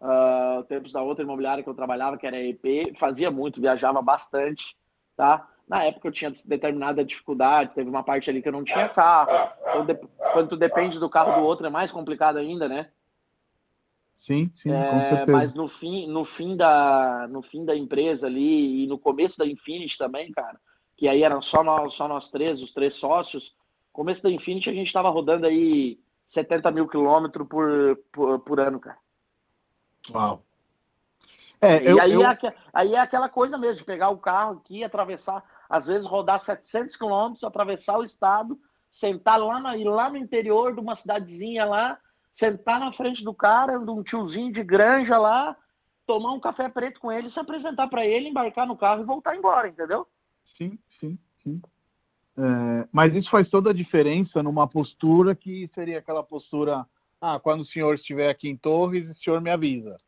[0.00, 4.00] Uh, tempos da outra imobiliária que eu trabalhava, que era a EP, fazia muito, viajava
[4.00, 4.76] bastante,
[5.16, 5.46] tá?
[5.68, 9.30] Na época eu tinha determinada dificuldade, teve uma parte ali que eu não tinha carro.
[9.68, 9.94] Então, de,
[10.32, 12.88] quando tu depende do carro do outro é mais complicado ainda, né?
[14.20, 18.86] Sim, sim, é, Mas no fim, no fim da, no fim da empresa ali e
[18.86, 20.60] no começo da Infinity também, cara,
[20.96, 23.54] que aí eram só nós, só nós três, os três sócios.
[23.92, 25.98] Começo da Infinity a gente estava rodando aí
[26.32, 28.98] 70 mil quilômetros por, por, por, ano, cara.
[30.10, 30.44] Uau.
[31.60, 32.22] É, eu, e aí, eu...
[32.22, 32.38] É,
[32.72, 36.96] aí é aquela coisa mesmo, de pegar o carro aqui, atravessar, às vezes rodar 700
[36.96, 38.58] quilômetros, atravessar o estado,
[38.98, 41.98] sentar lá, na, lá no interior de uma cidadezinha lá,
[42.38, 45.56] sentar na frente do cara, de um tiozinho de granja lá,
[46.06, 49.36] tomar um café preto com ele, se apresentar para ele, embarcar no carro e voltar
[49.36, 50.06] embora, entendeu?
[50.56, 51.62] Sim, sim, sim.
[52.36, 56.86] É, mas isso faz toda a diferença numa postura que seria aquela postura,
[57.20, 59.98] ah, quando o senhor estiver aqui em Torres, o senhor me avisa.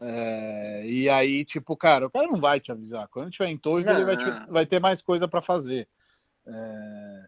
[0.00, 3.08] É, e aí, tipo, cara, o cara não vai te avisar.
[3.08, 3.94] Quando estiver em Torres, não.
[3.94, 5.88] ele vai, te, vai, ter mais coisa para fazer.
[6.46, 7.24] É,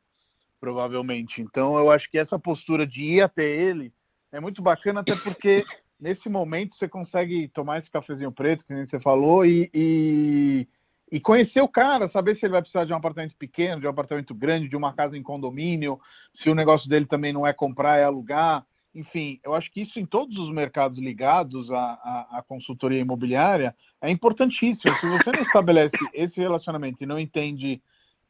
[0.61, 1.41] provavelmente.
[1.41, 3.93] Então eu acho que essa postura de ir até ele
[4.30, 5.64] é muito bacana, até porque
[5.99, 10.68] nesse momento você consegue tomar esse cafezinho preto, que nem você falou, e, e
[11.11, 13.90] e conhecer o cara, saber se ele vai precisar de um apartamento pequeno, de um
[13.90, 15.98] apartamento grande, de uma casa em condomínio,
[16.34, 18.64] se o negócio dele também não é comprar, é alugar.
[18.94, 23.74] Enfim, eu acho que isso em todos os mercados ligados à, à, à consultoria imobiliária
[24.02, 24.94] é importantíssimo.
[24.96, 27.80] Se você não estabelece esse relacionamento e não entende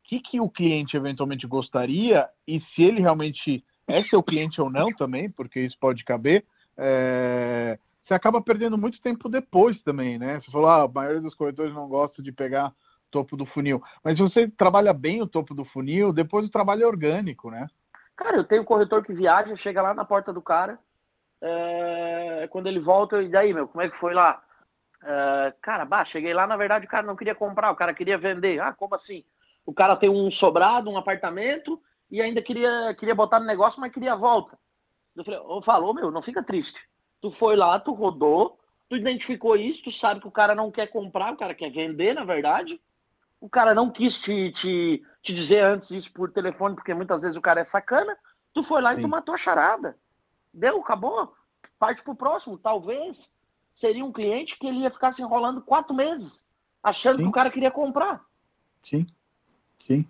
[0.04, 4.70] o que, que o cliente eventualmente gostaria e se ele realmente é seu cliente ou
[4.70, 6.44] não também, porque isso pode caber,
[6.76, 7.78] é,
[8.08, 10.40] você acaba perdendo muito tempo depois também, né?
[10.40, 12.72] Você falou, ah, a maioria dos corretores não gosta de pegar
[13.10, 13.82] topo do funil.
[14.02, 17.66] Mas se você trabalha bem o topo do funil, depois o trabalho é orgânico, né?
[18.16, 20.78] Cara, eu tenho um corretor que viaja, chega lá na porta do cara,
[21.42, 22.48] é...
[22.50, 24.42] quando ele volta, e daí, meu, como é que foi lá?
[25.02, 28.16] Uh, cara, bah, cheguei lá, na verdade o cara não queria comprar, o cara queria
[28.16, 28.58] vender.
[28.58, 29.22] Ah, como assim?
[29.66, 31.80] O cara tem um sobrado, um apartamento,
[32.10, 34.58] e ainda queria, queria botar no negócio, mas queria a volta.
[35.14, 36.88] Eu falei, eu falou, meu, não fica triste.
[37.20, 38.58] Tu foi lá, tu rodou,
[38.88, 42.14] tu identificou isso, tu sabe que o cara não quer comprar, o cara quer vender,
[42.14, 42.80] na verdade.
[43.40, 47.36] O cara não quis te, te, te dizer antes isso por telefone, porque muitas vezes
[47.36, 48.16] o cara é sacana.
[48.52, 48.98] Tu foi lá Sim.
[48.98, 49.96] e tu matou a charada.
[50.52, 51.34] Deu, acabou.
[51.78, 52.58] Parte pro próximo.
[52.58, 53.16] Talvez
[53.80, 56.30] seria um cliente que ele ia ficar se enrolando quatro meses,
[56.82, 57.22] achando Sim.
[57.24, 58.24] que o cara queria comprar.
[58.84, 59.06] Sim.
[59.86, 60.06] Sim.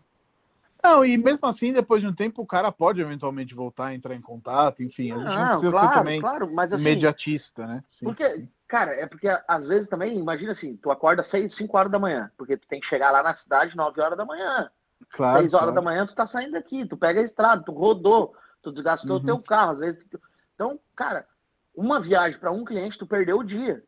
[0.82, 4.14] Não, e mesmo assim, depois de um tempo, o cara pode eventualmente voltar a entrar
[4.14, 7.66] em contato, enfim, a gente não, não precisa claro, ser também claro, mas, assim, imediatista,
[7.66, 7.84] né?
[7.98, 11.90] Sim, porque, cara, é porque às vezes também, imagina assim, tu acorda seis, cinco horas
[11.90, 14.70] da manhã, porque tu tem que chegar lá na cidade nove horas da manhã.
[15.10, 15.74] Claro, seis horas claro.
[15.74, 19.22] da manhã tu tá saindo daqui, tu pega a estrada, tu rodou, tu desgastou uhum.
[19.22, 20.04] o teu carro, às vezes.
[20.08, 20.20] Tu...
[20.54, 21.26] Então, cara,
[21.74, 23.82] uma viagem para um cliente, tu perdeu o dia.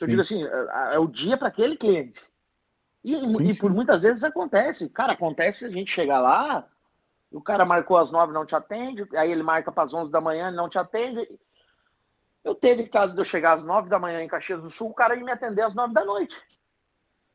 [0.00, 0.10] Eu sim.
[0.10, 2.22] digo assim, é, é o dia para aquele cliente.
[3.06, 4.88] E, e, por muitas vezes acontece.
[4.88, 6.66] Cara, acontece a gente chegar lá,
[7.30, 10.20] o cara marcou às nove não te atende, aí ele marca para as onze da
[10.20, 11.24] manhã não te atende.
[12.42, 14.94] Eu teve caso de eu chegar às nove da manhã em Caxias do Sul, o
[14.94, 16.34] cara ia me atender às nove da noite.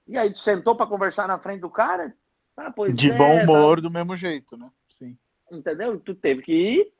[0.05, 2.13] E aí tu sentou para conversar na frente do cara?
[2.57, 3.83] Ah, de é, bom humor tá...
[3.83, 4.69] do mesmo jeito, né?
[4.99, 5.17] Sim.
[5.49, 5.97] Entendeu?
[6.01, 6.93] Tu teve que ir,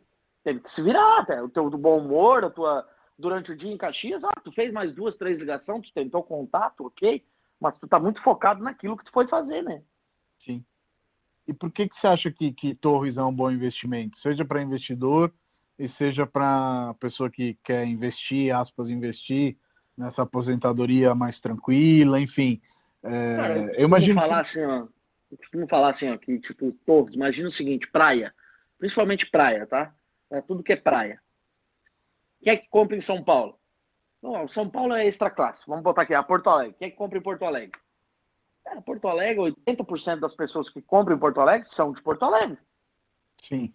[0.46, 1.44] teve que se virar até.
[1.44, 2.88] O teu do bom humor, a tua.
[3.20, 6.88] Durante o dia em Caxias, ah, tu fez mais duas, três ligações, tu tentou contato,
[6.88, 7.24] ok?
[7.62, 9.84] Mas tu tá muito focado naquilo que tu foi fazer, né?
[10.44, 10.66] Sim.
[11.48, 14.20] E por que, que você acha que, que Torres é um bom investimento?
[14.20, 15.32] Seja para investidor
[15.78, 19.58] e seja para pessoa que quer investir, aspas, investir
[19.96, 22.60] nessa aposentadoria mais tranquila, enfim.
[23.04, 24.20] É, Cara, eu, eu imagino.
[24.20, 24.60] Falar que...
[24.60, 24.88] assim, ó,
[25.32, 28.34] eu costumo falar assim, ó, que tipo, Torres, imagina o seguinte, praia.
[28.80, 29.94] Principalmente praia, tá?
[30.32, 31.22] É tudo que é praia.
[32.42, 33.60] Quem é que compra em São Paulo?
[34.22, 35.62] Não, São Paulo é extra classe.
[35.68, 36.76] Vamos botar aqui, a Porto Alegre.
[36.78, 37.80] Quem é que compra em Porto Alegre?
[38.64, 42.58] Cara, Porto Alegre, 80% das pessoas que compram em Porto Alegre são de Porto Alegre.
[43.48, 43.74] Sim.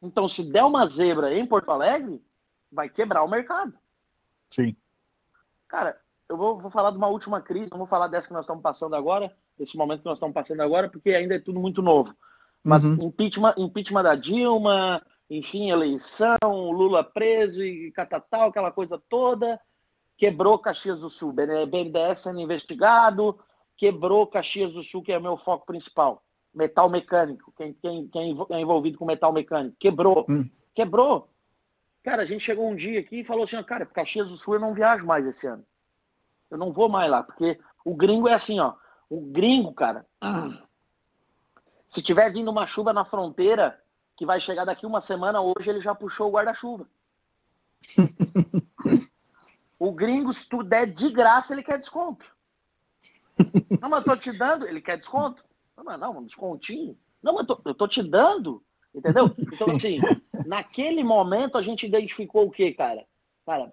[0.00, 2.22] Então, se der uma zebra em Porto Alegre,
[2.70, 3.74] vai quebrar o mercado.
[4.54, 4.76] Sim.
[5.66, 5.98] Cara,
[6.28, 8.62] eu vou, vou falar de uma última crise, não vou falar dessa que nós estamos
[8.62, 12.14] passando agora, desse momento que nós estamos passando agora, porque ainda é tudo muito novo.
[12.62, 12.94] Mas uhum.
[13.02, 15.02] impeachment, impeachment da Dilma,
[15.38, 19.60] enfim, eleição, Lula preso e catatal, aquela coisa toda,
[20.16, 23.38] quebrou Caxias do Sul, BNDES sendo investigado,
[23.76, 26.22] quebrou Caxias do Sul, que é o meu foco principal.
[26.54, 30.48] Metal mecânico, quem, quem, quem é envolvido com metal mecânico, quebrou, hum.
[30.72, 31.28] quebrou.
[32.02, 34.60] Cara, a gente chegou um dia aqui e falou assim, cara, Caxias do Sul eu
[34.60, 35.64] não viajo mais esse ano.
[36.50, 38.74] Eu não vou mais lá, porque o gringo é assim, ó.
[39.10, 40.06] O gringo, cara,
[41.92, 43.80] se tiver vindo uma chuva na fronteira,
[44.16, 46.88] que vai chegar daqui uma semana, hoje ele já puxou o guarda-chuva.
[49.78, 52.24] o gringo, se tu der de graça, ele quer desconto.
[53.80, 55.44] Não, mas eu tô te dando, ele quer desconto.
[55.76, 56.96] Não, mas não, um descontinho.
[57.20, 58.62] Não, mas eu tô, eu tô te dando.
[58.94, 59.34] Entendeu?
[59.36, 59.98] Então, assim,
[60.46, 63.04] naquele momento a gente identificou o que, cara?
[63.44, 63.72] Cara,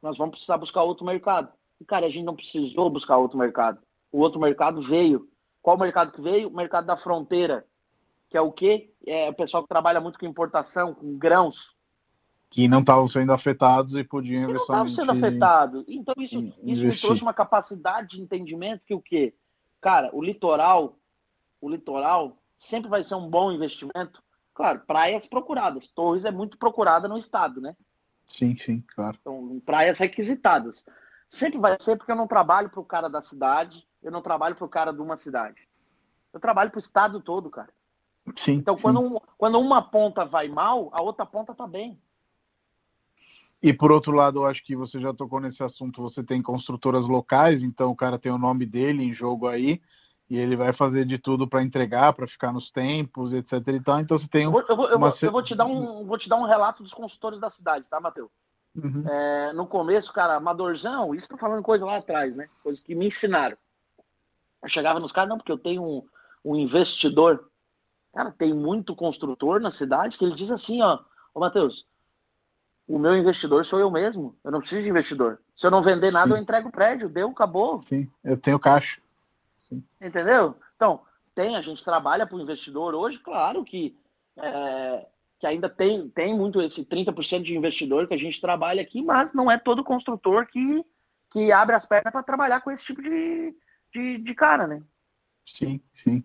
[0.00, 1.52] nós vamos precisar buscar outro mercado.
[1.78, 3.82] E, cara, a gente não precisou buscar outro mercado.
[4.10, 5.28] O outro mercado veio.
[5.60, 6.48] Qual mercado que veio?
[6.48, 7.66] O mercado da fronteira
[8.32, 8.90] que é o quê?
[9.06, 11.54] É o pessoal que trabalha muito com importação, com grãos.
[12.50, 14.54] Que não estavam sendo afetados e podiam investir.
[14.68, 15.84] Não estavam sendo afetados.
[15.86, 19.34] Então isso, isso me trouxe uma capacidade de entendimento que o quê?
[19.82, 20.96] Cara, o litoral,
[21.60, 22.38] o litoral
[22.70, 24.22] sempre vai ser um bom investimento.
[24.54, 25.86] Claro, praias procuradas.
[25.88, 27.76] Torres é muito procurada no estado, né?
[28.38, 29.18] Sim, sim, claro.
[29.20, 30.82] Então, praias requisitadas.
[31.38, 34.56] Sempre vai ser porque eu não trabalho para o cara da cidade, eu não trabalho
[34.56, 35.68] para o cara de uma cidade.
[36.32, 37.70] Eu trabalho para o estado todo, cara.
[38.44, 38.76] Sim, então.
[38.76, 42.00] Quando, um, quando uma ponta vai mal, a outra ponta está bem.
[43.62, 47.06] E por outro lado, eu acho que você já tocou nesse assunto, você tem construtoras
[47.06, 49.80] locais, então o cara tem o nome dele em jogo aí,
[50.28, 53.52] e ele vai fazer de tudo para entregar, para ficar nos tempos, etc.
[53.68, 54.00] E tal.
[54.00, 55.14] Então você tem um, eu, vou, eu, uma...
[55.20, 58.00] eu, vou, te dar um, vou te dar um relato dos consultores da cidade, tá,
[58.00, 58.30] Matheus?
[58.74, 59.04] Uhum.
[59.06, 62.48] É, no começo, cara, amadorzão, isso tô falando coisa lá atrás, né?
[62.64, 63.56] Coisa que me ensinaram.
[64.62, 66.02] Eu chegava nos caras, não, porque eu tenho um,
[66.44, 67.51] um investidor
[68.12, 70.98] Cara, tem muito construtor na cidade que ele diz assim, ó,
[71.34, 71.86] ô Matheus,
[72.86, 74.36] o meu investidor sou eu mesmo.
[74.44, 75.40] Eu não preciso de investidor.
[75.56, 76.36] Se eu não vender nada, Sim.
[76.36, 77.08] eu entrego o prédio.
[77.08, 77.82] Deu, acabou.
[77.88, 79.00] Sim, eu tenho caixa.
[79.68, 79.82] Sim.
[80.00, 80.56] Entendeu?
[80.76, 81.00] Então,
[81.34, 83.96] tem, a gente trabalha para o investidor hoje, claro que,
[84.36, 85.06] é,
[85.38, 89.32] que ainda tem, tem muito esse 30% de investidor que a gente trabalha aqui, mas
[89.32, 90.84] não é todo construtor que,
[91.30, 93.56] que abre as pernas para trabalhar com esse tipo de,
[93.92, 94.82] de, de cara, né?
[95.56, 96.22] Sim, sim.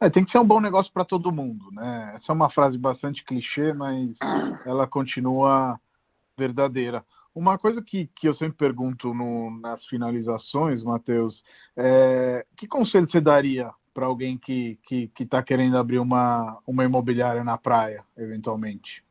[0.00, 2.14] É, tem que ser um bom negócio para todo mundo, né?
[2.16, 4.10] Essa é uma frase bastante clichê, mas
[4.66, 5.80] ela continua
[6.36, 7.04] verdadeira.
[7.34, 11.42] Uma coisa que, que eu sempre pergunto no, nas finalizações, Matheus,
[11.76, 16.58] é, que conselho você daria para alguém que está que, que tá querendo abrir uma,
[16.66, 19.04] uma imobiliária na praia, eventualmente?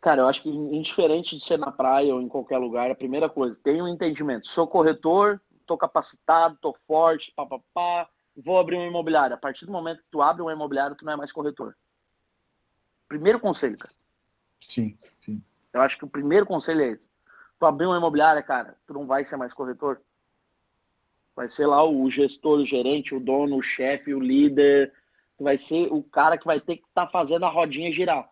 [0.00, 3.28] Cara, eu acho que indiferente de ser na praia ou em qualquer lugar, a primeira
[3.28, 4.46] coisa, tenha um entendimento.
[4.48, 9.34] Sou corretor, estou capacitado, estou forte, papapá, vou abrir uma imobiliária.
[9.34, 11.76] A partir do momento que tu abre uma imobiliária, tu não é mais corretor.
[13.08, 13.94] Primeiro conselho, cara.
[14.68, 15.42] Sim, sim.
[15.72, 17.04] Eu acho que o primeiro conselho é esse.
[17.58, 20.00] Tu abrir uma imobiliária, cara, tu não vai ser mais corretor.
[21.36, 24.92] Vai ser lá o gestor, o gerente, o dono, o chefe, o líder.
[25.36, 28.30] Tu vai ser o cara que vai ter que estar tá fazendo a rodinha girar.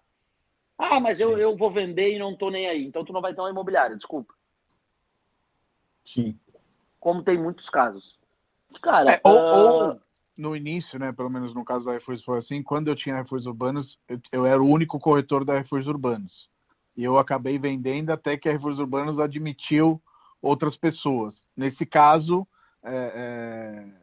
[0.79, 2.85] Ah, mas eu, eu vou vender e não tô nem aí.
[2.85, 4.35] Então tu não vai ter uma imobiliária, desculpa.
[6.05, 6.39] Sim.
[6.99, 8.19] Como tem muitos casos.
[8.81, 9.89] Cara, é, ou, uh...
[9.89, 10.01] ou,
[10.37, 13.47] no início, né, pelo menos no caso da Refúgios foi assim, quando eu tinha Refúgios
[13.47, 16.51] Urbanos, eu, eu, era o único corretor da Refúgios Urbanos.
[16.97, 20.01] E eu acabei vendendo até que a Refúgios Urbanos admitiu
[20.41, 21.35] outras pessoas.
[21.57, 22.47] Nesse caso,
[22.83, 24.03] é, é,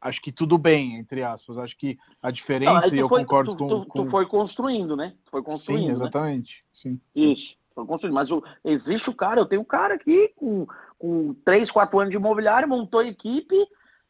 [0.00, 1.58] acho que tudo bem, entre aspas.
[1.58, 5.14] Acho que a diferença, e eu foi, concordo tu, com, tu, tu, foi construindo, né?
[5.30, 5.80] foi construindo.
[5.80, 5.94] Sim, né?
[5.94, 6.64] exatamente.
[6.64, 6.80] Né?
[6.82, 7.00] Sim.
[7.14, 7.56] Isso.
[7.84, 8.14] Construindo.
[8.14, 10.66] Mas o, existe o cara, eu tenho um cara aqui com,
[10.98, 13.56] com 3, 4 anos de imobiliário, montou equipe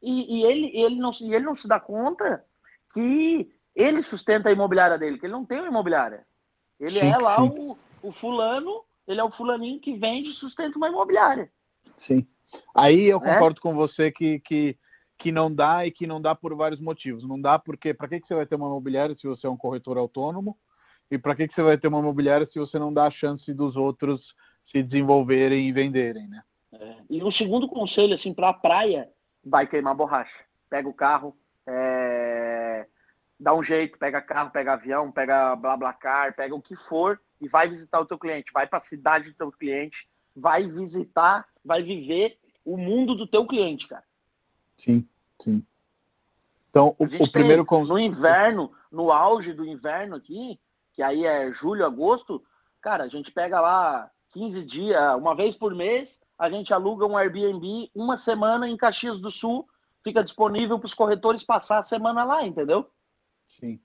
[0.03, 2.45] e, e ele, ele, não, ele não se dá conta
[2.95, 6.27] que ele sustenta a imobiliária dele, que ele não tem uma imobiliária.
[6.79, 10.79] Ele sim, é lá o, o fulano, ele é o fulaninho que vende e sustenta
[10.79, 11.51] uma imobiliária.
[12.07, 12.27] Sim.
[12.75, 13.35] Aí eu é?
[13.35, 13.63] concordo é?
[13.63, 14.79] com você que, que,
[15.19, 17.27] que não dá e que não dá por vários motivos.
[17.27, 19.57] Não dá porque para que, que você vai ter uma imobiliária se você é um
[19.57, 20.57] corretor autônomo?
[21.11, 23.53] E para que, que você vai ter uma imobiliária se você não dá a chance
[23.53, 24.35] dos outros
[24.67, 26.43] se desenvolverem e venderem, né?
[26.73, 26.97] É.
[27.09, 29.09] E o segundo conselho, assim, para a praia,
[29.45, 30.45] vai queimar borracha.
[30.69, 31.37] Pega o carro,
[31.67, 32.87] é...
[33.39, 37.69] dá um jeito, pega carro, pega avião, pega BlaBlaCar, pega o que for e vai
[37.69, 38.53] visitar o teu cliente.
[38.53, 43.47] Vai para a cidade do teu cliente, vai visitar, vai viver o mundo do teu
[43.47, 44.05] cliente, cara.
[44.85, 45.07] Sim,
[45.43, 45.65] sim.
[46.69, 47.95] Então, o, o primeiro conselho...
[47.95, 50.59] No inverno, no auge do inverno aqui,
[50.97, 52.43] que aí é julho, agosto,
[52.81, 57.17] cara, a gente pega lá 15 dias, uma vez por mês, a gente aluga um
[57.17, 59.69] Airbnb uma semana em Caxias do Sul,
[60.03, 62.91] fica disponível para os corretores passar a semana lá, entendeu?
[63.61, 63.79] Sim.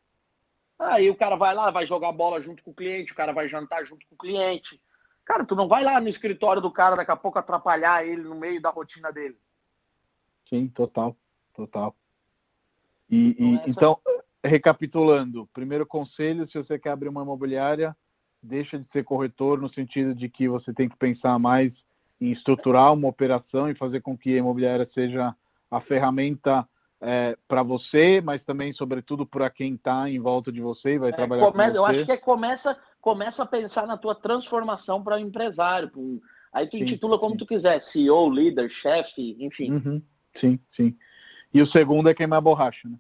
[0.80, 3.50] Aí o cara vai lá, vai jogar bola junto com o cliente, o cara vai
[3.50, 4.82] jantar junto com o cliente.
[5.26, 8.36] Cara, tu não vai lá no escritório do cara daqui a pouco atrapalhar ele no
[8.36, 9.38] meio da rotina dele.
[10.50, 11.16] Sim, total,
[11.54, 11.96] total.
[13.10, 17.96] E, e então, então, recapitulando, primeiro conselho, se você quer abrir uma imobiliária,
[18.42, 21.72] deixa de ser corretor no sentido de que você tem que pensar mais
[22.20, 25.36] em estruturar uma operação e fazer com que a imobiliária seja
[25.70, 26.68] a ferramenta
[27.00, 31.10] é, para você, mas também, sobretudo, para quem está em volta de você e vai
[31.10, 31.80] é, trabalhar começa, com você.
[31.80, 35.90] Eu acho que é, começa, começa a pensar na tua transformação para empresário.
[35.90, 36.22] Pro,
[36.54, 37.38] aí tu sim, intitula como sim.
[37.38, 39.72] tu quiser, CEO, líder, chefe, enfim.
[39.72, 40.02] Uhum,
[40.40, 40.96] sim, sim.
[41.52, 42.98] E o segundo é queimar borracha, né?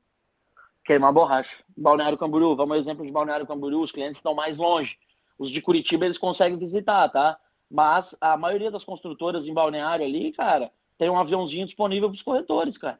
[0.91, 1.63] Queimar borracha.
[1.77, 4.97] Balneário Camboriú, vamos ao exemplo de Balneário Camboriú, os clientes estão mais longe.
[5.39, 7.39] Os de Curitiba eles conseguem visitar, tá?
[7.69, 12.21] Mas a maioria das construtoras em balneário ali, cara, tem um aviãozinho disponível para os
[12.21, 12.99] corretores, cara.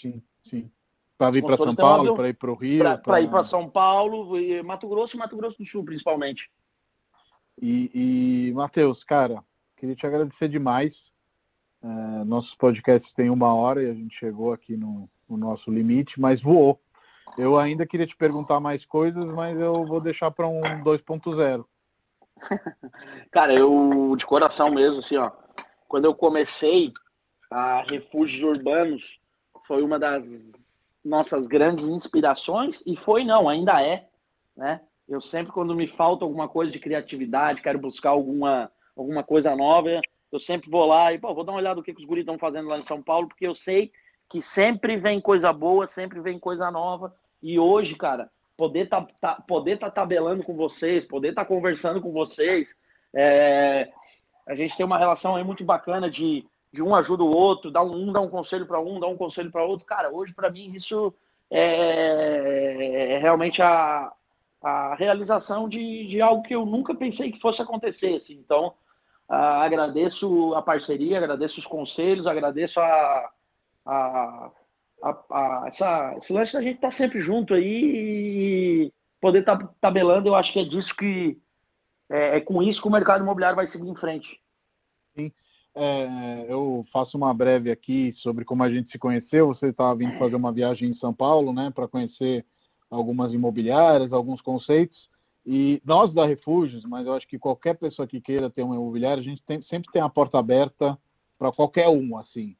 [0.00, 0.70] Sim, sim.
[1.18, 2.78] Para vir para São Paulo, um para ir para o Rio.
[2.78, 3.20] Para pra...
[3.20, 6.50] ir para São Paulo, e Mato Grosso e Mato Grosso do Sul, principalmente.
[7.60, 7.90] E,
[8.48, 9.44] e Matheus, cara,
[9.76, 10.96] queria te agradecer demais.
[11.82, 16.18] É, nossos podcasts têm uma hora e a gente chegou aqui no, no nosso limite,
[16.18, 16.80] mas voou.
[17.36, 21.64] Eu ainda queria te perguntar mais coisas, mas eu vou deixar para um 2.0.
[23.30, 25.30] Cara, eu de coração mesmo, assim, ó.
[25.88, 26.92] Quando eu comecei
[27.50, 29.20] a Refúgios Urbanos,
[29.66, 30.22] foi uma das
[31.04, 34.08] nossas grandes inspirações e foi não, ainda é,
[34.56, 34.80] né?
[35.08, 40.00] Eu sempre quando me falta alguma coisa de criatividade, quero buscar alguma alguma coisa nova,
[40.30, 42.22] eu sempre vou lá e pô, vou dar uma olhada no que, que os guris
[42.22, 43.90] estão fazendo lá em São Paulo, porque eu sei
[44.30, 47.14] que sempre vem coisa boa, sempre vem coisa nova.
[47.42, 52.00] E hoje, cara, poder tá, tá poder tá tabelando com vocês, poder estar tá conversando
[52.00, 52.68] com vocês.
[53.14, 53.90] É,
[54.46, 57.82] a gente tem uma relação aí muito bacana de, de um ajuda o outro, dá
[57.82, 59.86] um, um dá um conselho para um, dá um conselho para outro.
[59.86, 61.12] Cara, hoje para mim isso
[61.50, 64.12] é, é, realmente a,
[64.62, 68.22] a realização de, de algo que eu nunca pensei que fosse acontecer.
[68.22, 68.34] Assim.
[68.34, 68.74] Então,
[69.28, 73.30] agradeço a parceria, agradeço os conselhos, agradeço a,
[73.84, 74.50] a
[75.02, 79.56] a, a, essa, esse lance da gente estar tá sempre junto aí e poder estar
[79.56, 81.40] tá tabelando, eu acho que é disso que
[82.08, 84.40] é, é, com isso que o mercado imobiliário vai seguir em frente.
[85.16, 85.32] Sim.
[85.74, 89.48] É, eu faço uma breve aqui sobre como a gente se conheceu.
[89.48, 92.44] Você estava vindo fazer uma viagem em São Paulo, né, para conhecer
[92.90, 95.10] algumas imobiliárias, alguns conceitos.
[95.44, 99.20] E nós da Refúgios, mas eu acho que qualquer pessoa que queira ter uma imobiliária,
[99.20, 100.96] a gente tem, sempre tem a porta aberta
[101.38, 102.54] para qualquer um, assim.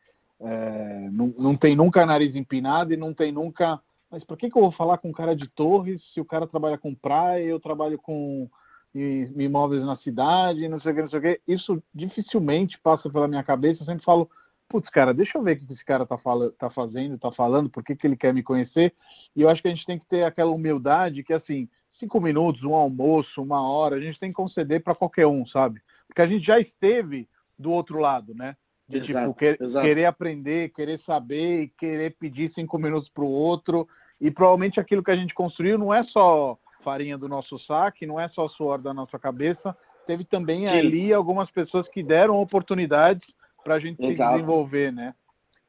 [0.45, 3.81] É, não, não tem nunca nariz empinado e não tem nunca.
[4.11, 6.47] Mas por que, que eu vou falar com um cara de torres se o cara
[6.47, 8.49] trabalha com praia, eu trabalho com
[8.95, 11.41] imóveis na cidade, não sei o que, não sei o que.
[11.49, 13.83] Isso dificilmente passa pela minha cabeça.
[13.83, 14.29] Eu sempre falo,
[14.69, 17.71] putz, cara, deixa eu ver o que esse cara tá, fala, tá fazendo, tá falando,
[17.71, 18.95] por que, que ele quer me conhecer.
[19.35, 21.69] E eu acho que a gente tem que ter aquela humildade que, assim,
[21.99, 25.81] cinco minutos, um almoço, uma hora, a gente tem que conceder para qualquer um, sabe?
[26.07, 27.29] Porque a gente já esteve
[27.59, 28.57] do outro lado, né?
[29.01, 33.25] De tipo, exato, tipo, que, querer aprender, querer saber e querer pedir cinco minutos para
[33.25, 33.89] o outro.
[34.21, 38.19] E provavelmente aquilo que a gente construiu não é só farinha do nosso saque, não
[38.19, 39.77] é só suor da nossa cabeça,
[40.07, 40.69] teve também Sim.
[40.69, 43.27] ali algumas pessoas que deram oportunidades
[43.65, 44.31] para a gente Exato.
[44.31, 45.15] se desenvolver, né?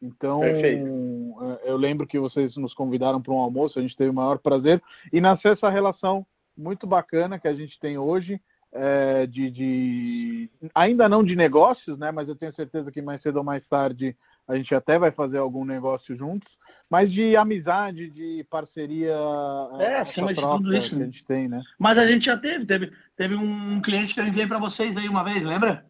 [0.02, 0.86] Então, Perfeito.
[0.86, 4.38] É, eu lembro que vocês nos convidaram para um almoço, a gente teve o maior
[4.38, 4.82] prazer,
[5.14, 6.26] e nasceu essa relação
[6.58, 8.42] muito bacana que a gente tem hoje,
[8.74, 12.12] é, de, de, ainda não de negócios, né?
[12.12, 14.18] Mas eu tenho certeza que mais cedo ou mais tarde
[14.48, 16.52] a gente até vai fazer algum negócio juntos,
[16.90, 19.16] mas de amizade, de parceria.
[19.80, 20.90] É, acima de tudo isso.
[20.90, 21.62] Que a gente tem, né?
[21.80, 25.08] Mas a gente já teve, teve, teve um cliente que eu enviei para vocês aí
[25.08, 25.86] uma vez, lembra?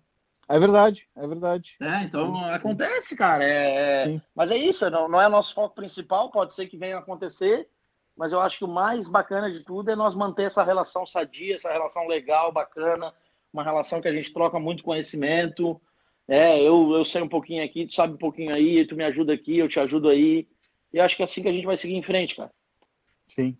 [0.47, 1.75] É verdade, é verdade.
[1.81, 3.43] É, então acontece, cara.
[3.43, 4.21] É, é...
[4.35, 7.67] Mas é isso, não, não é nosso foco principal, pode ser que venha a acontecer,
[8.15, 11.57] mas eu acho que o mais bacana de tudo é nós manter essa relação sadia,
[11.57, 13.13] essa relação legal, bacana,
[13.51, 15.81] uma relação que a gente troca muito conhecimento.
[16.27, 19.33] É, eu, eu sei um pouquinho aqui, tu sabe um pouquinho aí, tu me ajuda
[19.33, 20.47] aqui, eu te ajudo aí.
[20.93, 22.51] E acho que é assim que a gente vai seguir em frente, cara.
[23.35, 23.57] Sim.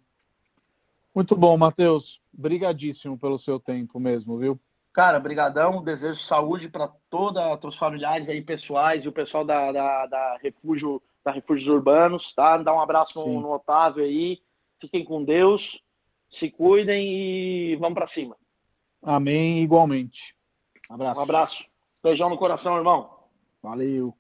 [1.14, 2.20] Muito bom, Matheus.
[2.32, 4.60] Brigadíssimo pelo seu tempo mesmo, viu?
[4.94, 5.84] Cara, brigadão.
[5.84, 11.02] Desejo saúde para todos os familiares aí, pessoais e o pessoal da, da, da Refúgio,
[11.24, 12.58] da Refúgios Urbanos, tá?
[12.58, 14.42] Dá um abraço no, no Otávio aí.
[14.80, 15.82] Fiquem com Deus,
[16.30, 18.36] se cuidem e vamos para cima.
[19.02, 20.36] Amém, igualmente.
[20.90, 21.20] Abraço.
[21.20, 21.66] Um abraço.
[22.02, 23.10] Beijão no coração, irmão.
[23.62, 24.16] Valeu.